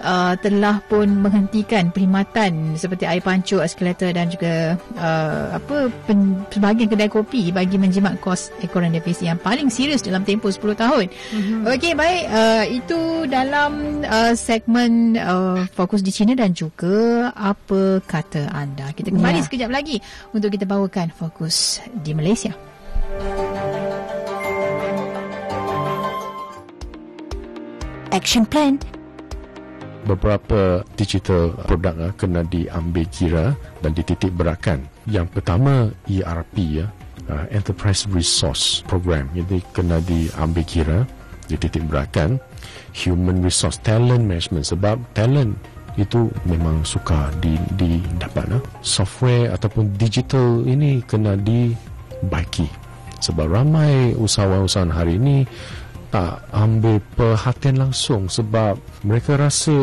[0.02, 6.90] uh, telah pun menghentikan perkhidmatan seperti air pancuk, eskalator dan juga uh, apa pen, sebahagian
[6.90, 11.12] kedai kopi bagi menjimat kos ekoran defisi yang paling serius dalam tempoh 10 tahun.
[11.12, 11.60] Mm-hmm.
[11.68, 12.24] Okey, baik.
[12.32, 18.96] Uh, itu dalam uh, segmen uh, fokus di China dan juga apa kata anda.
[18.96, 19.46] Kita kembali yeah.
[19.52, 20.00] sekejap lagi
[20.32, 22.56] untuk kita bawakan fokus di Malaysia.
[28.16, 28.80] Action plan
[30.04, 33.46] beberapa digital produk kena diambil kira
[33.80, 34.84] dan dititik beratkan.
[35.08, 36.88] Yang pertama ERP ya,
[37.30, 41.00] uh, Enterprise Resource Program jadi kena diambil kira
[41.48, 42.40] dititik beratkan
[42.96, 44.66] human resource talent management.
[44.68, 45.58] Sebab talent
[46.00, 48.62] itu memang suka di didapat nah.
[48.82, 52.66] software ataupun digital ini kena dibaiki.
[53.22, 55.46] Sebab ramai usahawan-usahawan hari ini
[56.10, 59.74] tak ambil perhatian langsung sebab mereka rasa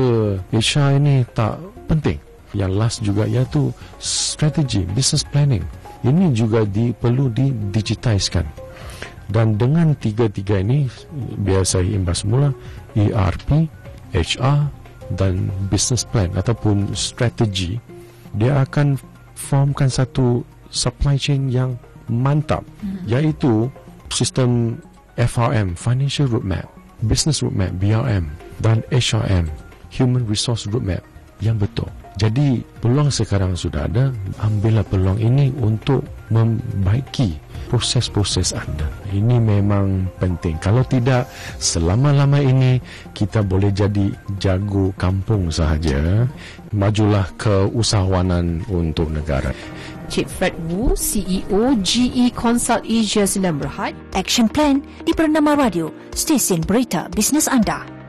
[0.55, 1.59] HR ini tak
[1.91, 2.19] penting.
[2.51, 3.71] Yang last juga iaitu
[4.03, 5.63] strategi business planning
[6.05, 8.47] ini juga di, perlu didigitaliskan
[9.31, 10.91] dan dengan tiga-tiga ini
[11.39, 12.51] biasa imbas semula
[12.99, 13.71] ERP,
[14.11, 14.67] HR
[15.15, 17.79] dan business plan ataupun strategi
[18.35, 18.99] dia akan
[19.35, 21.75] formkan satu supply chain yang
[22.11, 23.07] mantap hmm.
[23.07, 23.71] iaitu
[24.11, 24.79] sistem
[25.19, 26.67] FRM financial roadmap
[27.07, 28.31] business roadmap BRM
[28.63, 29.47] dan HRM
[29.91, 31.03] human resource roadmap
[31.43, 31.87] yang betul
[32.19, 34.11] jadi peluang sekarang sudah ada,
[34.43, 36.03] ambillah peluang ini untuk
[36.35, 37.39] membaiki
[37.71, 38.91] proses-proses anda.
[39.15, 40.59] Ini memang penting.
[40.59, 41.31] Kalau tidak,
[41.63, 42.83] selama-lama ini
[43.15, 44.11] kita boleh jadi
[44.43, 46.27] jago kampung sahaja.
[46.75, 49.55] Majulah ke usahawanan untuk negara.
[50.11, 53.95] Cik Fred Wu, CEO GE Consult Asia sedang berhad.
[54.19, 58.00] Action Plan di Bernama Radio, stesen berita bisnes anda.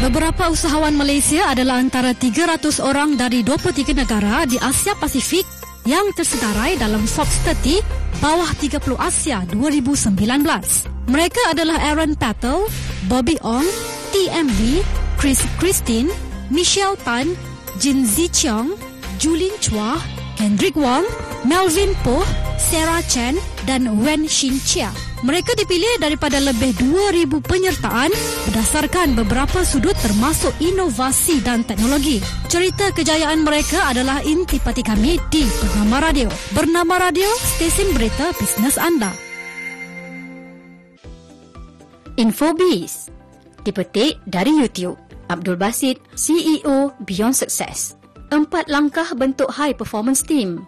[0.00, 5.44] Beberapa usahawan Malaysia adalah antara 300 orang dari 23 negara di Asia Pasifik
[5.84, 7.84] yang tersedarai dalam Forbes 30
[8.24, 10.16] bawah 30 Asia 2019.
[11.04, 12.64] Mereka adalah Aaron Patel,
[13.12, 13.68] Bobby Ong,
[14.16, 14.80] TMB,
[15.20, 16.08] Chris Christine,
[16.48, 17.36] Michelle Tan,
[17.76, 18.72] Jin Ziqiang,
[19.20, 20.00] Julin Chua,
[20.40, 21.04] Kendrick Wong,
[21.44, 22.24] Melvin Poh,
[22.56, 23.36] Sarah Chen
[23.68, 25.09] dan Wen Xin Chia.
[25.20, 28.08] Mereka dipilih daripada lebih 2,000 penyertaan
[28.48, 32.24] berdasarkan beberapa sudut termasuk inovasi dan teknologi.
[32.48, 36.32] Cerita kejayaan mereka adalah intipati kami di Bernama Radio.
[36.56, 39.12] Bernama Radio, stesen berita bisnes anda.
[42.16, 43.12] Infobiz.
[43.60, 44.96] Dipetik dari YouTube.
[45.28, 47.92] Abdul Basit, CEO Beyond Success.
[48.32, 50.64] Empat langkah bentuk high performance team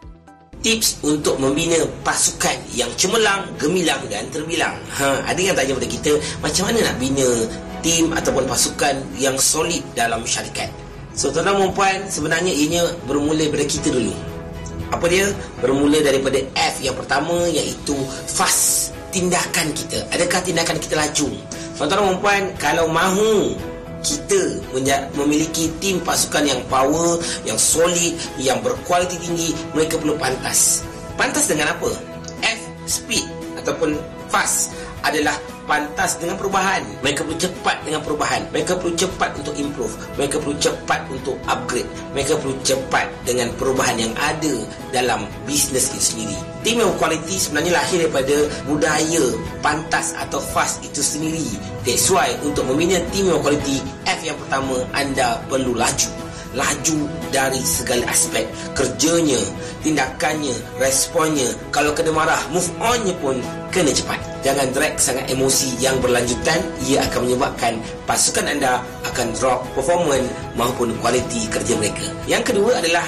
[0.63, 4.79] tips untuk membina pasukan yang cemerlang, gemilang dan terbilang.
[4.97, 7.29] Ha, ada yang tanya pada kita, macam mana nak bina
[7.83, 10.71] tim ataupun pasukan yang solid dalam syarikat?
[11.13, 14.15] So, tuan-tuan dan puan, sebenarnya ianya bermula daripada kita dulu.
[14.95, 15.29] Apa dia?
[15.61, 17.93] Bermula daripada F yang pertama iaitu
[18.31, 20.09] fast tindakan kita.
[20.09, 21.29] Adakah tindakan kita laju?
[21.77, 23.59] Tuan-tuan dan puan, kalau mahu
[24.03, 24.59] kita
[25.15, 30.83] memiliki tim pasukan yang power, yang solid, yang berkualiti tinggi, mereka perlu pantas.
[31.15, 31.91] Pantas dengan apa?
[32.43, 32.61] F,
[32.91, 33.25] speed
[33.63, 33.95] ataupun
[34.27, 34.75] fast
[35.07, 35.35] adalah
[35.67, 36.83] pantas dengan perubahan.
[37.03, 38.43] Mereka perlu cepat dengan perubahan.
[38.51, 39.95] Mereka perlu cepat untuk improve.
[40.19, 41.89] Mereka perlu cepat untuk upgrade.
[42.15, 44.55] Mereka perlu cepat dengan perubahan yang ada
[44.91, 46.52] dalam bisnes itu sendiri.
[46.63, 48.37] Tim yang kualiti sebenarnya lahir daripada
[48.71, 49.25] budaya
[49.59, 51.47] pantas atau fast itu sendiri.
[51.83, 56.23] That's why untuk membina tim yang kualiti, F yang pertama anda perlu laju
[56.53, 58.45] laju dari segala aspek
[58.77, 59.41] kerjanya,
[59.81, 61.49] tindakannya, responnya.
[61.73, 63.41] Kalau kena marah, move onnya pun
[63.73, 64.21] kena cepat.
[64.43, 70.93] Jangan drag sangat emosi yang berlanjutan, ia akan menyebabkan pasukan anda akan drop performance maupun
[71.01, 72.07] kualiti kerja mereka.
[72.29, 73.07] Yang kedua adalah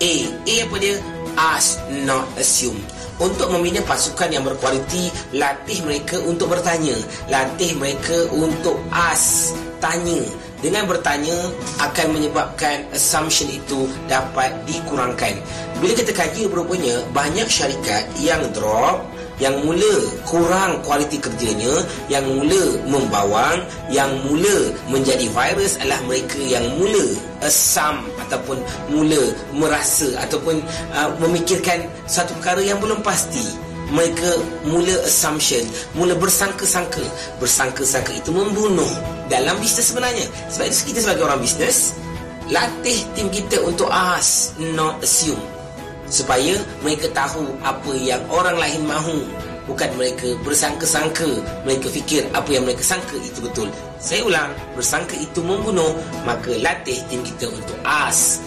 [0.00, 0.14] A.
[0.46, 0.96] A apa dia?
[1.36, 2.80] Ask, not assume.
[3.16, 6.96] Untuk membina pasukan yang berkualiti, latih mereka untuk bertanya.
[7.32, 10.20] Latih mereka untuk ask, tanya
[10.60, 11.36] dengan bertanya
[11.80, 15.36] akan menyebabkan assumption itu dapat dikurangkan.
[15.80, 19.04] Bila kita kaji berupanya banyak syarikat yang drop
[19.36, 19.94] yang mula
[20.24, 23.60] kurang kualiti kerjanya, yang mula membawang,
[23.92, 27.04] yang mula menjadi virus adalah mereka yang mula
[27.44, 29.20] asam ataupun mula
[29.52, 30.64] merasa ataupun
[30.96, 33.44] uh, memikirkan satu perkara yang belum pasti
[33.92, 34.34] mereka
[34.66, 35.62] mula assumption,
[35.94, 37.04] mula bersangka-sangka.
[37.38, 38.90] Bersangka-sangka itu membunuh
[39.30, 40.26] dalam bisnes sebenarnya.
[40.50, 41.94] Sebab itu kita sebagai orang bisnes,
[42.50, 45.38] latih tim kita untuk ask, not assume.
[46.06, 49.26] Supaya mereka tahu apa yang orang lain mahu.
[49.66, 51.26] Bukan mereka bersangka-sangka,
[51.66, 53.66] mereka fikir apa yang mereka sangka itu betul.
[53.98, 55.90] Saya ulang, bersangka itu membunuh,
[56.22, 58.38] maka latih tim kita untuk ask,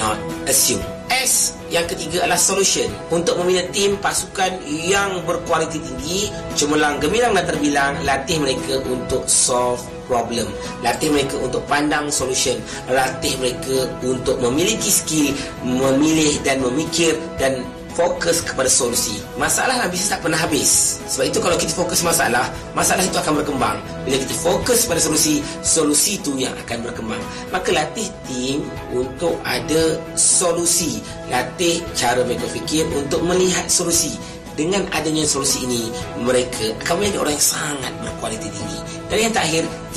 [0.00, 0.16] not
[0.48, 0.80] assume.
[1.12, 7.44] S yang ketiga adalah solution untuk membina tim pasukan yang berkualiti tinggi cemerlang gemilang dan
[7.44, 10.44] terbilang latih mereka untuk solve problem
[10.84, 12.60] latih mereka untuk pandang solution
[12.92, 15.32] latih mereka untuk memiliki skill
[15.64, 19.20] memilih dan memikir dan fokus kepada solusi.
[19.36, 21.00] Masalah dalam bisnes tak pernah habis.
[21.12, 23.76] Sebab itu kalau kita fokus masalah, masalah itu akan berkembang.
[24.08, 27.22] Bila kita fokus pada solusi, solusi itu yang akan berkembang.
[27.52, 28.64] Maka latih tim
[28.96, 31.00] untuk ada solusi.
[31.28, 34.16] Latih cara mereka fikir untuk melihat solusi.
[34.52, 35.88] Dengan adanya solusi ini,
[36.20, 38.78] mereka akan menjadi orang yang sangat berkualiti tinggi.
[39.08, 39.64] Dan yang terakhir,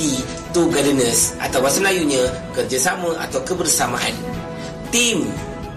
[0.56, 2.24] togetherness atau bahasa Melayunya,
[2.56, 4.14] kerjasama atau kebersamaan.
[4.88, 5.28] Tim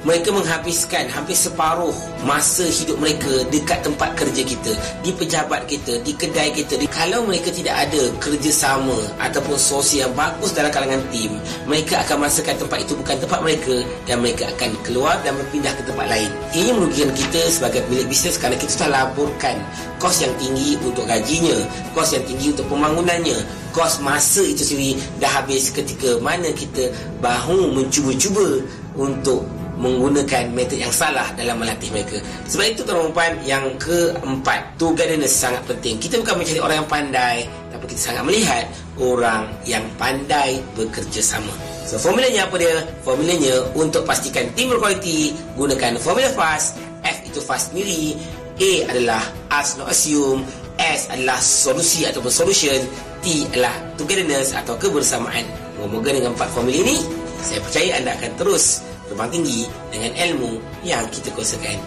[0.07, 1.91] mereka menghabiskan hampir separuh
[2.23, 4.71] masa hidup mereka dekat tempat kerja kita,
[5.03, 6.79] di pejabat kita, di kedai kita.
[6.87, 11.35] Kalau mereka tidak ada kerjasama ataupun sosial yang bagus dalam kalangan tim,
[11.67, 13.75] mereka akan merasakan tempat itu bukan tempat mereka
[14.07, 16.31] dan mereka akan keluar dan berpindah ke tempat lain.
[16.55, 19.59] Ini merugikan kita sebagai pemilik bisnes kerana kita telah laburkan
[19.99, 21.59] kos yang tinggi untuk gajinya,
[21.91, 23.35] kos yang tinggi untuk pembangunannya,
[23.75, 26.87] kos masa itu sendiri dah habis ketika mana kita
[27.19, 28.63] bahu mencuba-cuba
[28.95, 32.19] untuk menggunakan metod yang salah dalam melatih mereka.
[32.51, 35.95] Sebab itu tuan puan yang keempat, togetherness sangat penting.
[35.97, 37.37] Kita bukan mencari orang yang pandai,
[37.71, 38.63] tapi kita sangat melihat
[38.99, 41.55] orang yang pandai bekerja sama.
[41.87, 42.85] So formulanya apa dia?
[43.01, 46.77] Formulanya untuk pastikan tim berkualiti, gunakan formula FAST.
[46.99, 48.19] F itu fast sendiri,
[48.59, 49.23] A adalah
[49.55, 50.43] ask not assume,
[50.75, 52.75] S adalah solusi ataupun solution,
[53.23, 55.47] T adalah togetherness atau kebersamaan.
[55.79, 56.99] Moga-moga dengan empat formula ini,
[57.39, 60.51] saya percaya anda akan terus terbang tinggi dengan ilmu
[60.85, 61.81] yang kita kuasakan.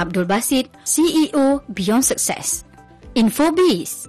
[0.00, 2.64] Abdul Basit, CEO Beyond Success.
[3.12, 4.08] Infobiz.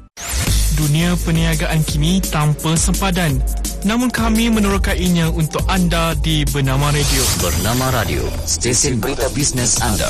[0.79, 3.43] Dunia perniagaan kini tanpa sempadan.
[3.83, 7.23] Namun kami menerokainya untuk anda di Bernama Radio.
[7.43, 10.07] Bernama Radio, stesen berita bisnes anda.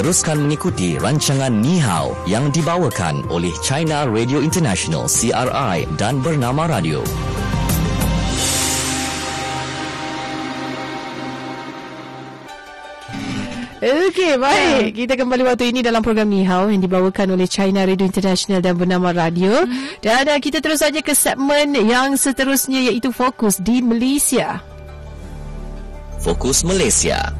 [0.00, 7.04] Teruskan mengikuti rancangan Ni Hao yang dibawakan oleh China Radio International CRI dan Bernama Radio.
[13.84, 15.04] Okey, baik.
[15.04, 18.80] Kita kembali waktu ini dalam program Ni Hao yang dibawakan oleh China Radio International dan
[18.80, 19.68] Bernama Radio.
[19.68, 20.00] Mm-hmm.
[20.00, 24.64] Dan uh, kita terus saja ke segmen yang seterusnya iaitu Fokus di Malaysia.
[26.24, 27.36] Fokus Malaysia.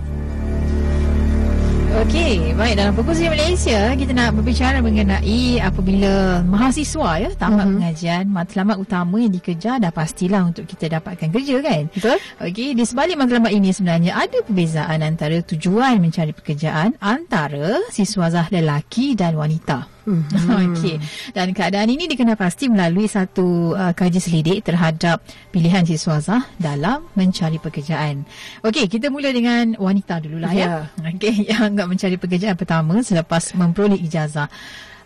[1.90, 7.74] Okey, baik dalam fokus di Malaysia kita nak berbicara mengenai apabila mahasiswa ya tamat mm-hmm.
[7.82, 11.90] pengajian matlamat utama yang dikejar dah pastilah untuk kita dapatkan kerja kan.
[11.90, 12.22] Betul?
[12.46, 18.46] Okey, di sebalik matlamat ini sebenarnya ada perbezaan antara tujuan mencari pekerjaan antara siswa zah
[18.54, 19.99] lelaki dan wanita.
[20.10, 20.26] Hmm.
[20.74, 20.98] Okey.
[21.30, 25.22] Dan keadaan ini dikenal pasti melalui satu uh, kaji selidik terhadap
[25.54, 28.26] pilihan siswa Zah dalam mencari pekerjaan.
[28.66, 30.90] Okey, kita mula dengan wanita dululah ya.
[30.98, 31.06] ya.
[31.14, 34.50] Okey, yang nak mencari pekerjaan pertama selepas memperoleh ijazah.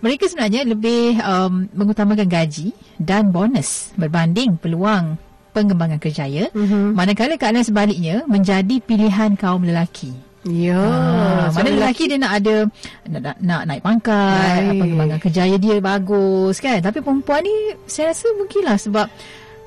[0.00, 5.16] Mereka sebenarnya lebih um, mengutamakan gaji dan bonus berbanding peluang
[5.54, 6.50] pengembangan kerjaya.
[6.52, 6.92] Mm-hmm.
[6.92, 10.34] Manakala keadaan sebaliknya menjadi pilihan kaum lelaki.
[10.44, 12.68] Ya, ha, mana lelaki dia nak ada
[13.09, 14.76] nak, nak, nak naik pangkat, Baik.
[14.76, 16.85] apa kembangan kerjaya dia bagus kan.
[16.85, 19.07] Tapi perempuan ni saya rasa mungkinlah sebab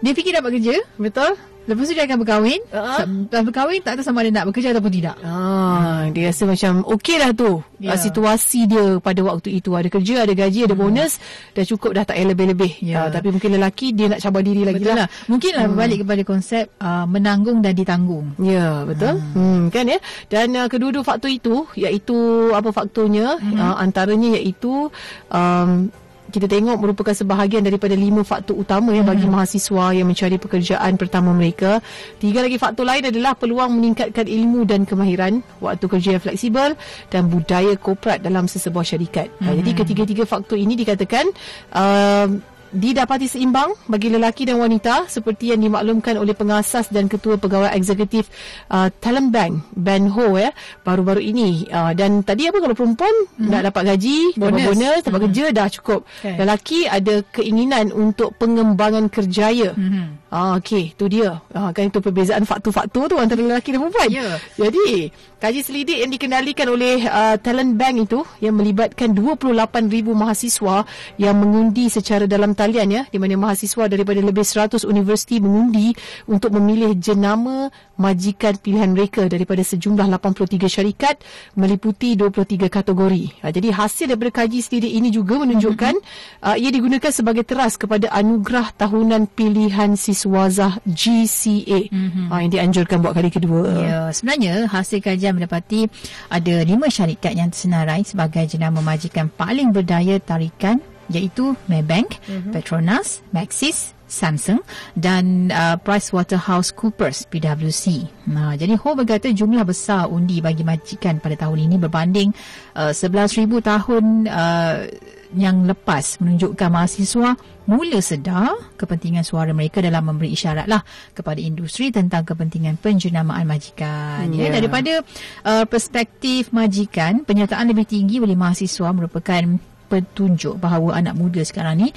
[0.06, 1.34] dia fikir dapat kerja, betul?
[1.68, 2.62] Lepas tu dia akan berkahwin.
[2.72, 3.00] Uh-huh.
[3.28, 5.16] Lepas berkahwin tak tahu sama ada nak bekerja ataupun tidak.
[5.22, 7.60] Ah, dia rasa macam okey lah tu.
[7.78, 7.94] Yeah.
[7.94, 10.82] situasi dia pada waktu itu ada kerja, ada gaji, ada hmm.
[10.82, 11.22] bonus,
[11.54, 12.72] dah cukup dah tak payah lebih-lebih.
[12.82, 13.06] Yeah.
[13.06, 15.08] Uh, tapi mungkin lelaki dia nak cabar diri lagi betul lah.
[15.30, 15.72] Mungkin lah hmm.
[15.78, 18.34] berbalik kepada konsep uh, menanggung dan ditanggung.
[18.42, 19.14] Ya, yeah, betul.
[19.22, 19.38] Hmm.
[19.38, 20.00] hmm kan ya.
[20.26, 22.18] Dan uh, kedua-dua faktor itu iaitu
[22.58, 23.38] apa faktornya?
[23.38, 23.58] Hmm.
[23.62, 24.90] Uh, antaranya iaitu
[25.30, 25.94] um,
[26.28, 29.34] kita tengok merupakan sebahagian daripada lima faktor utama yang bagi hmm.
[29.34, 31.80] mahasiswa yang mencari pekerjaan pertama mereka.
[32.20, 36.76] Tiga lagi faktor lain adalah peluang meningkatkan ilmu dan kemahiran, waktu kerja yang fleksibel
[37.08, 39.32] dan budaya korporat dalam sesebuah syarikat.
[39.40, 39.56] Hmm.
[39.64, 41.26] Jadi ketiga-tiga faktor ini dikatakan
[41.72, 42.28] uh,
[42.72, 48.28] didapati seimbang bagi lelaki dan wanita seperti yang dimaklumkan oleh pengasas dan ketua pegawai eksekutif
[48.72, 50.52] uh, Talent Bank Ben Ho ya
[50.84, 53.50] baru-baru ini uh, dan tadi apa kalau perempuan mm-hmm.
[53.50, 54.66] nak dapat gaji bonus.
[54.68, 55.26] bonus dapat mm-hmm.
[55.32, 56.36] kerja dah cukup okay.
[56.36, 60.28] lelaki ada keinginan untuk pengembangan kerjaya mm-hmm.
[60.28, 61.40] Ah, okey, tu dia.
[61.56, 64.10] Ah, kan itu perbezaan faktor-faktor tu antara lelaki dan perempuan.
[64.12, 64.36] Yeah.
[64.60, 65.08] Jadi,
[65.40, 70.84] kaji selidik yang dikendalikan oleh uh, Talent Bank itu yang melibatkan 28,000 mahasiswa
[71.16, 75.94] yang mengundi secara dalam talian ya, di mana mahasiswa daripada lebih 100 universiti mengundi
[76.26, 77.70] untuk memilih jenama
[78.02, 81.22] majikan pilihan mereka daripada sejumlah 83 syarikat
[81.54, 83.46] meliputi 23 kategori.
[83.46, 86.46] Ah, jadi, hasil daripada kaji selidik ini juga menunjukkan mm-hmm.
[86.48, 92.32] uh, ia digunakan sebagai teras kepada anugerah tahunan pilihan siswa Swazah GCA mm-hmm.
[92.32, 93.68] uh, yang dianjurkan buat kali kedua.
[93.84, 95.92] Ya, sebenarnya hasil kajian mendapati
[96.32, 100.80] ada lima syarikat yang tersenarai sebagai jenama majikan paling berdaya tarikan
[101.12, 102.52] iaitu Maybank, mm-hmm.
[102.52, 104.64] Petronas, Maxis, Samsung
[104.96, 108.08] dan uh, PricewaterhouseCoopers PwC.
[108.32, 112.32] Nah, jadi Ho berkata jumlah besar undi bagi majikan pada tahun ini berbanding
[112.80, 114.88] uh, 11,000 tahun uh,
[115.36, 117.36] yang lepas menunjukkan mahasiswa
[117.68, 120.80] mula sedar kepentingan suara mereka dalam memberi isyarat lah
[121.12, 124.32] kepada industri tentang kepentingan penjenamaan majikan.
[124.32, 124.48] Yeah.
[124.48, 125.04] Ya, daripada
[125.44, 131.88] uh, perspektif majikan, penyertaan lebih tinggi oleh mahasiswa merupakan petunjuk bahawa anak muda sekarang ni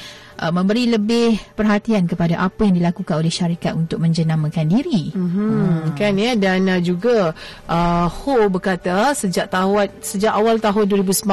[0.40, 5.12] uh, memberi lebih perhatian kepada apa yang dilakukan oleh syarikat untuk menjenamakan diri.
[5.12, 5.48] Mm-hmm.
[5.52, 5.92] Hmm.
[5.94, 7.36] Kan ya dan uh, juga
[7.68, 11.28] uh, Ho berkata sejak tahun sejak awal tahun 2019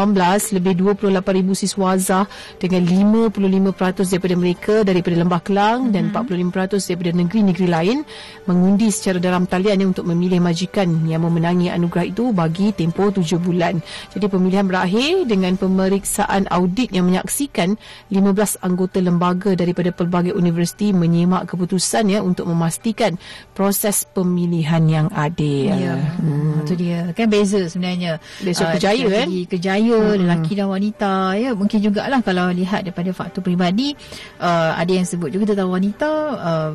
[0.60, 2.26] lebih 28,000 siswa Azah
[2.60, 6.12] dengan 55% daripada mereka daripada Lembah Kelang mm-hmm.
[6.14, 7.98] dan 45% daripada negeri-negeri lain
[8.44, 13.80] mengundi secara dalam talian untuk memilih majikan yang memenangi anugerah itu bagi tempoh 7 bulan.
[14.12, 17.80] Jadi pemilihan berakhir dengan pemeriksaan audit yang menyaksikan
[18.12, 23.16] 15 anggota lembaga daripada pelbagai universiti menyimak keputusan ya untuk memastikan
[23.54, 25.74] proses pemilihan yang adil.
[25.74, 26.66] Ya, hmm.
[26.66, 27.00] itu dia.
[27.14, 28.22] Kan beza sebenarnya.
[28.42, 29.28] Beza uh, kejaya kan?
[29.48, 30.18] Kejaya, hmm.
[30.24, 31.14] lelaki dan wanita.
[31.38, 33.94] Ya, mungkin jugalah kalau lihat daripada faktor peribadi,
[34.42, 36.72] uh, ada yang sebut juga tentang wanita, uh,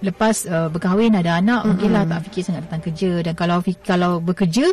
[0.00, 1.68] lepas uh, berkahwin ada anak mm-hmm.
[1.68, 4.66] mungkinlah tak fikir sangat tentang kerja dan kalau kalau bekerja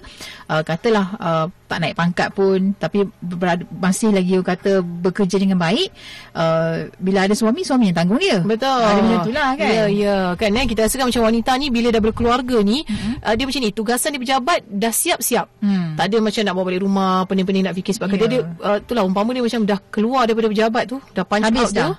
[0.47, 5.91] uh, katalah uh, tak naik pangkat pun tapi ber- masih lagi kata bekerja dengan baik
[6.31, 10.15] uh, bila ada suami suami yang tanggung dia betul ada macam itulah kan ya ya
[10.39, 13.13] kan eh kita rasakan macam wanita ni bila dah berkeluarga ni mm-hmm.
[13.27, 15.99] uh, dia macam ni tugasan di pejabat dah siap-siap mm.
[15.99, 18.19] tak ada macam nak bawa balik rumah pening-pening nak fikir sebab yeah.
[18.23, 21.67] dia, dia uh, itulah umpama dia macam dah keluar daripada pejabat tu dah punch Habis
[21.67, 21.83] out dah.
[21.83, 21.91] tu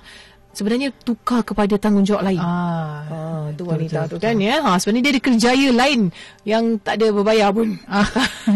[0.59, 2.37] sebenarnya tukar kepada tanggungjawab lain.
[2.37, 4.55] Ah, Ah, tu betul, wanita betul, tu kan ya.
[4.59, 6.01] Ha sebenarnya dia ada kerjaya lain
[6.43, 7.79] yang tak ada berbayar pun.
[7.89, 8.05] Ah,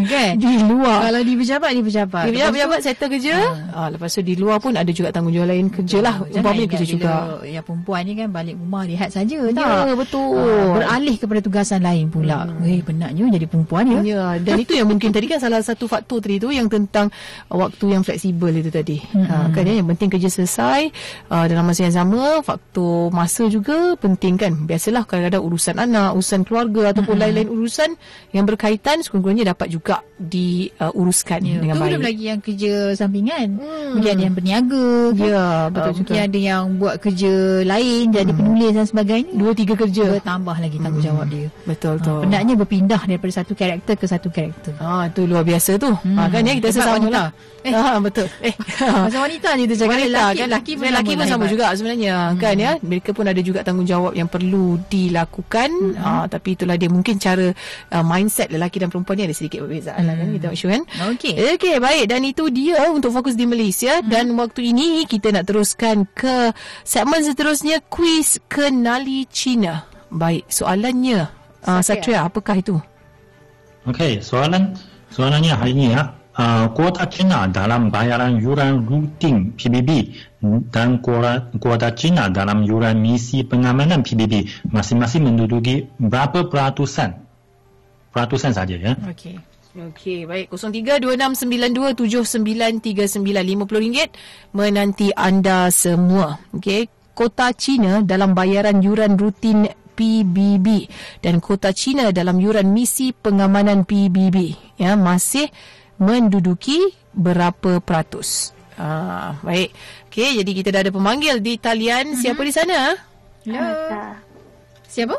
[0.04, 0.36] kan?
[0.36, 1.06] di luar.
[1.06, 2.24] Kalau di pejabat, di pejabat.
[2.26, 3.36] Dia Lepas tu- pejabat-pejabat settle kerja.
[3.72, 3.88] Ah.
[3.88, 6.16] lepas tu di luar pun ada juga tanggungjawab lain kerja lah.
[6.26, 7.12] Jangan Umpamanya kerja juga.
[7.42, 9.96] Yang perempuan ni kan balik rumah lihat saja Ya, tak?
[9.96, 10.36] betul.
[10.36, 12.46] Ah, beralih kepada tugasan lain pula.
[12.46, 12.62] Hmm.
[12.64, 14.00] Eh, penatnya jadi perempuan ya.
[14.04, 17.08] Ya, dan itu yang mungkin tadi kan salah satu faktor tadi tu yang tentang
[17.48, 18.98] waktu yang fleksibel itu tadi.
[19.06, 19.24] Hmm.
[19.24, 20.90] Uh, kan ya, yang penting kerja selesai
[21.30, 24.54] uh, dalam masa yang sama, faktor masa juga penting kan.
[24.60, 27.24] Biasalah kadang-kadang urusan anak, urusan keluarga ataupun Hmm.
[27.24, 27.90] lain-lain urusan
[28.30, 31.90] yang berkaitan sekurang-kurangnya dapat juga diuruskan Ya, dengan tu baik.
[31.90, 33.48] belum lagi yang kerja sampingan.
[33.56, 33.92] Hmm.
[33.96, 34.88] Mungkin ada yang berniaga.
[35.14, 35.98] Ya, betul Uh, juga.
[36.04, 37.34] mungkin ada yang buat kerja
[37.64, 39.32] lain, jadi penulis dan sebagainya.
[39.34, 40.06] Dua tiga kerja.
[40.18, 41.48] Bertambah lagi tanggungjawab dia.
[41.64, 42.14] Betul tu.
[42.24, 44.74] penatnya berpindah daripada satu karakter ke satu karakter.
[44.78, 45.92] Ah, tu luar biasa tu.
[45.94, 46.18] Hmm.
[46.18, 47.30] Ah, kan ya kita sesama lah.
[47.64, 48.28] Eh, ah, betul.
[48.42, 48.52] Eh,
[48.84, 51.73] Macam wanita ni tu cakap wanita lelaki, kan lelaki pun lelaki pun sama hebat.
[51.76, 52.40] Sebenarnya hmm.
[52.40, 56.00] kan ya mereka pun ada juga tanggungjawab yang perlu dilakukan hmm.
[56.00, 57.52] uh, tapi itulah dia mungkin cara
[57.94, 60.10] uh, mindset lelaki dan perempuan ni ada sedikit perbezaan hmm.
[60.10, 61.34] lah kan kita Mak Syu kan Okey.
[61.58, 64.10] Okey baik dan itu dia untuk fokus di Malaysia hmm.
[64.10, 66.56] dan waktu ini kita nak teruskan ke
[66.88, 71.28] segmen seterusnya kuis kenali Cina baik soalannya
[71.66, 72.78] uh, Satria apakah itu
[73.84, 74.72] Okey, soalan
[75.12, 76.08] soalannya hari ini ya.
[76.74, 80.18] Kuota China dalam bayaran yuran rutin PBB
[80.74, 87.22] dan kuota, kuota China dalam yuran misi pengamanan PBB masing-masing menduduki berapa peratusan?
[88.10, 88.98] Peratusan saja ya.
[89.06, 89.38] Okey.
[89.74, 90.54] Okey, baik.
[90.54, 93.98] 0326927939 RM50
[94.54, 96.38] menanti anda semua.
[96.54, 96.86] Okey,
[97.18, 100.90] kota Cina dalam bayaran yuran rutin PBB
[101.22, 105.46] dan kota Cina dalam yuran misi pengamanan PBB ya masih
[105.98, 106.80] menduduki
[107.14, 108.54] berapa peratus.
[108.74, 109.70] Ah, baik.
[110.10, 112.18] Okey, jadi kita dah ada pemanggil di talian.
[112.18, 112.98] Siapa di sana?
[113.46, 113.62] Hello.
[114.90, 115.18] Siapa?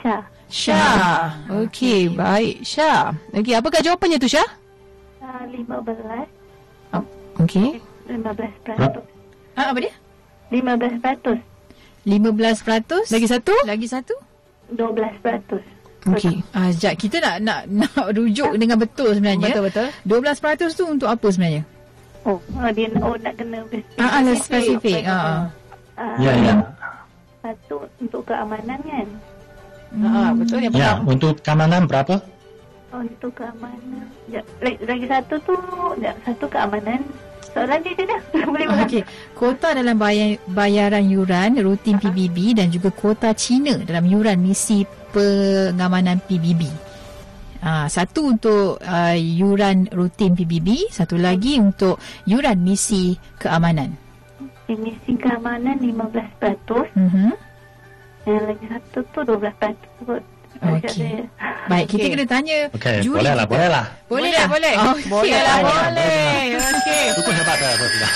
[0.00, 0.22] Syah.
[0.48, 1.24] Syah.
[1.64, 2.64] Okey, baik.
[2.64, 3.12] Syah.
[3.36, 4.48] Okey, apakah jawapannya tu Syah?
[5.20, 6.96] Uh, 15.
[6.96, 7.04] Oh,
[7.44, 7.82] Okey.
[8.08, 9.04] 15 peratus.
[9.58, 9.94] Ah, apa dia?
[10.48, 11.38] 15 peratus.
[12.06, 13.06] 15 peratus.
[13.10, 13.52] Lagi satu?
[13.66, 14.14] Lagi satu?
[14.72, 15.64] 12 peratus.
[16.06, 16.36] Okey.
[16.54, 16.94] Ah, sekejap.
[16.98, 19.50] Kita nak nak nak rujuk dengan betul sebenarnya.
[19.50, 19.88] Betul, betul.
[20.06, 21.62] 12% tu untuk apa sebenarnya?
[22.26, 24.02] Oh, oh dia oh, nak kena spesifik.
[24.02, 25.02] Ah, ah, spesifik.
[25.06, 25.40] Ah, ah.
[25.96, 26.54] Ah, Ya, ya.
[27.42, 29.08] Satu untuk keamanan kan?
[29.96, 31.08] Ha, betul yang Ya, pertama.
[31.14, 32.14] untuk keamanan berapa?
[32.90, 34.06] Oh, untuk keamanan.
[34.26, 35.54] Ya, lagi, lagi satu tu,
[36.02, 37.00] ya, satu keamanan.
[37.56, 38.20] Soalan dia je dah.
[38.52, 38.84] Boleh bukan?
[38.84, 39.02] Okey,
[39.32, 44.84] kuota dalam bayar, bayaran yuran rutin PBB dan juga kuota Cina dalam yuran misi
[45.16, 46.68] pengamanan PBB.
[47.64, 51.96] Ah, satu untuk uh, yuran rutin PBB, satu lagi untuk
[52.28, 53.96] yuran misi keamanan.
[54.68, 56.92] Emisi keamanan 15 peratus.
[56.92, 57.32] Mhm.
[58.28, 60.22] Yang lagi satu tu 12 peratus kot.
[60.62, 61.26] Okey.
[61.66, 62.12] Baik, kita Okey.
[62.14, 63.84] kena tanya Okey, juri boleh lah, boleh lah.
[64.06, 64.74] Boleh lah, boleh.
[65.10, 66.40] Boleh lah, boleh.
[66.56, 67.04] Okey.
[67.18, 68.10] Cukup hebat dah sudah.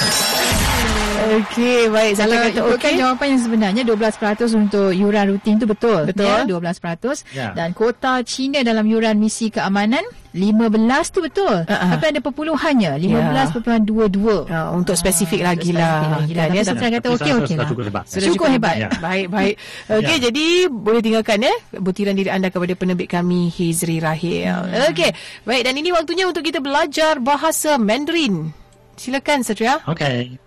[1.21, 2.13] Okey, baik.
[2.17, 2.93] Saya kata okey.
[2.97, 6.09] jawapan yang sebenarnya 12% untuk yuran rutin tu betul.
[6.09, 6.27] Betul.
[6.27, 7.23] Ya, 12%.
[7.37, 7.53] Ya.
[7.53, 10.71] Dan kuota Cina dalam yuran misi keamanan 15
[11.11, 11.67] tu betul.
[11.67, 11.91] Uh-uh.
[11.91, 14.47] Tapi ada perpuluhannya 15.22.
[14.47, 16.23] Ah, untuk spesifik lagi lah.
[16.23, 16.47] lagi lah.
[16.47, 17.71] Tapi ya, saya kata okey okey sudah lah.
[17.75, 18.05] cukup hebat.
[18.07, 18.75] Sudah Cukup hebat.
[18.79, 18.89] Ya.
[19.03, 19.55] Baik, baik.
[19.91, 20.31] Okey, Ya.
[20.31, 24.47] jadi boleh tinggalkan ya butiran diri anda kepada penerbit kami Hizri Rahil.
[24.55, 24.95] Hmm.
[24.95, 25.11] Okey,
[25.43, 28.55] baik dan ini waktunya untuk kita belajar bahasa Mandarin.
[28.95, 29.83] Silakan Satria.
[29.91, 30.39] Okey.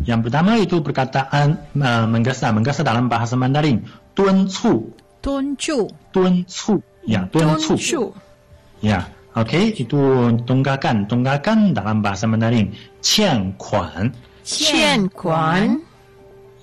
[0.00, 3.84] Yang pertama itu perkataan uh, menggesa, menggesa dalam bahasa Mandarin.
[4.12, 4.88] Tuan cu,
[5.20, 5.88] Tuncu.
[6.12, 6.80] tuan cu.
[7.04, 7.76] Ya, tuan cu.
[8.80, 9.04] Ya.
[9.35, 9.99] Okey, itu
[10.47, 11.03] tunggakan.
[11.11, 12.71] Tunggakan dalam bahasa Mandarin.
[13.03, 14.15] Qian kuan.
[14.47, 15.83] Qian Kuan.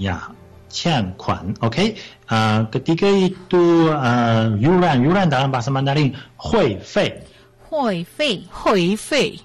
[0.00, 0.32] Ya,
[0.72, 1.52] qian kuan.
[1.60, 2.00] Okey.
[2.32, 5.04] Uh, ketiga itu uh, yuran.
[5.04, 6.16] Yuran dalam bahasa Mandarin.
[6.40, 7.20] Hui fei.
[7.68, 8.48] Hoi fei.
[8.48, 9.36] Hui Fei.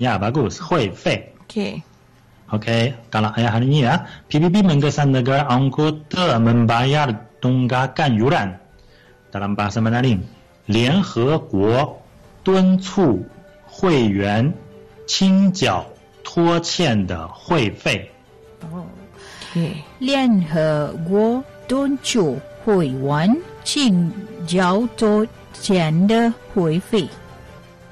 [0.00, 0.56] Ya, bagus.
[0.56, 1.36] Hui fei.
[1.44, 1.84] Okey.
[2.52, 7.08] Okey, kalau ayat hari ini ya, PBB menggesa negara anggota membayar
[7.40, 8.60] tunggakan yuran
[9.32, 10.20] dalam bahasa Mandarin.
[10.66, 12.00] 联合国
[12.46, 13.24] 敦促
[13.66, 14.52] 会员
[15.06, 15.84] 清缴
[16.24, 18.10] 拖欠的会费。
[19.54, 19.74] Okey.
[19.98, 24.10] 联合国敦促会员请
[24.46, 27.08] 交多钱的会费。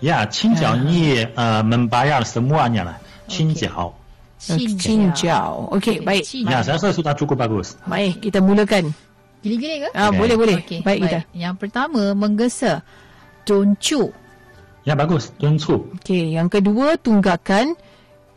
[0.00, 2.94] Ya, 清缴你呃 membayar semuanya lah.
[3.28, 3.92] 清缴。
[4.40, 5.68] Chin Jiao.
[5.76, 6.24] Okey, baik.
[6.48, 7.76] Ya, saya rasa sudah cukup bagus.
[7.84, 8.88] Baik, kita mulakan.
[9.44, 9.88] Gili-gili ke?
[9.92, 10.16] Ah, Okey.
[10.16, 10.56] boleh boleh.
[10.64, 11.20] Okey, baik, kita.
[11.36, 12.80] Yang pertama menggesa.
[13.44, 14.08] Tuncu.
[14.85, 15.33] Ya, bagus.
[15.41, 15.89] 敦促。
[15.97, 17.73] Okey, yang kedua tunggakan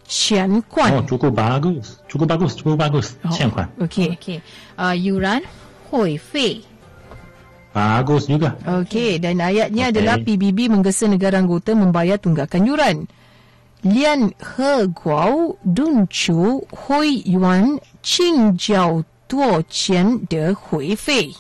[0.09, 1.05] Qian Oh, Kuan.
[1.05, 2.01] cukup bagus.
[2.09, 3.21] Cukup bagus, cukup bagus.
[3.21, 3.69] Oh, Qian Kuan.
[3.77, 4.17] Okey.
[4.17, 4.41] Okey.
[4.81, 5.45] Uh, yuran
[5.93, 6.65] hui fei.
[7.77, 8.57] Bagus juga.
[8.65, 9.93] Okey, dan ayatnya Okey.
[9.93, 12.97] adalah PBB menggesa negara anggota membayar tunggakan yuran.
[13.85, 21.37] Lian he guao dun chu hui yuan qing jiao duo qian de hui fei.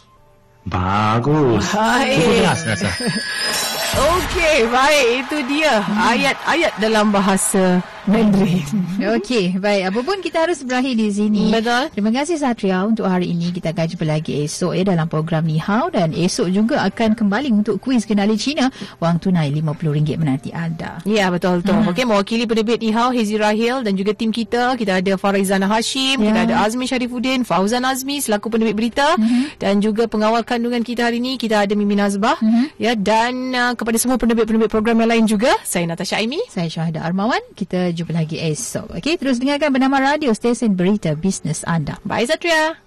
[0.68, 1.64] Bagus.
[1.72, 2.20] Baik.
[2.20, 2.90] Cukup jelas rasa.
[3.98, 5.06] Okey, baik.
[5.26, 8.64] Itu dia ayat-ayat dalam bahasa Mandarin.
[9.20, 9.92] Okey, baik.
[9.92, 11.52] Apa pun kita harus berakhir di sini.
[11.52, 11.92] Betul.
[11.92, 13.52] Terima kasih Satria untuk hari ini.
[13.52, 17.52] Kita akan jumpa lagi esok ya dalam program Ni Hao dan esok juga akan kembali
[17.52, 18.72] untuk kuis kenali Cina.
[18.98, 20.98] Wang tunai RM50 menanti anda.
[21.04, 21.78] Ya, betul betul.
[21.78, 21.90] Hmm.
[21.92, 26.32] Okey, mewakili penerbit Ihau Hezi Rahil dan juga tim kita, kita ada Farizana Hashim, Ya.
[26.32, 29.60] kita ada Azmi Sharifuddin, Fauzan Azmi selaku penerbit berita Mhm.
[29.60, 32.40] dan juga pengawal kandungan kita hari ini kita ada Mimi Nazbah.
[32.40, 32.64] Mhm.
[32.80, 36.40] Ya, dan uh, kepada semua penerbit-penerbit program yang lain juga, saya Natasha Aimi.
[36.48, 37.40] Saya Syahida Armawan.
[37.52, 38.94] Kita jumpa lagi esok.
[39.02, 41.98] Okey, terus dengarkan bernama radio stesen berita bisnes anda.
[42.06, 42.78] Bye Satria.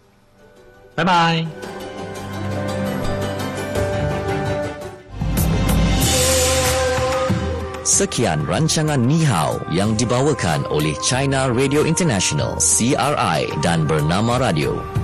[0.96, 1.48] Bye-bye.
[7.82, 15.01] Sekian rancangan Ni Hao yang dibawakan oleh China Radio International CRI dan Bernama Radio.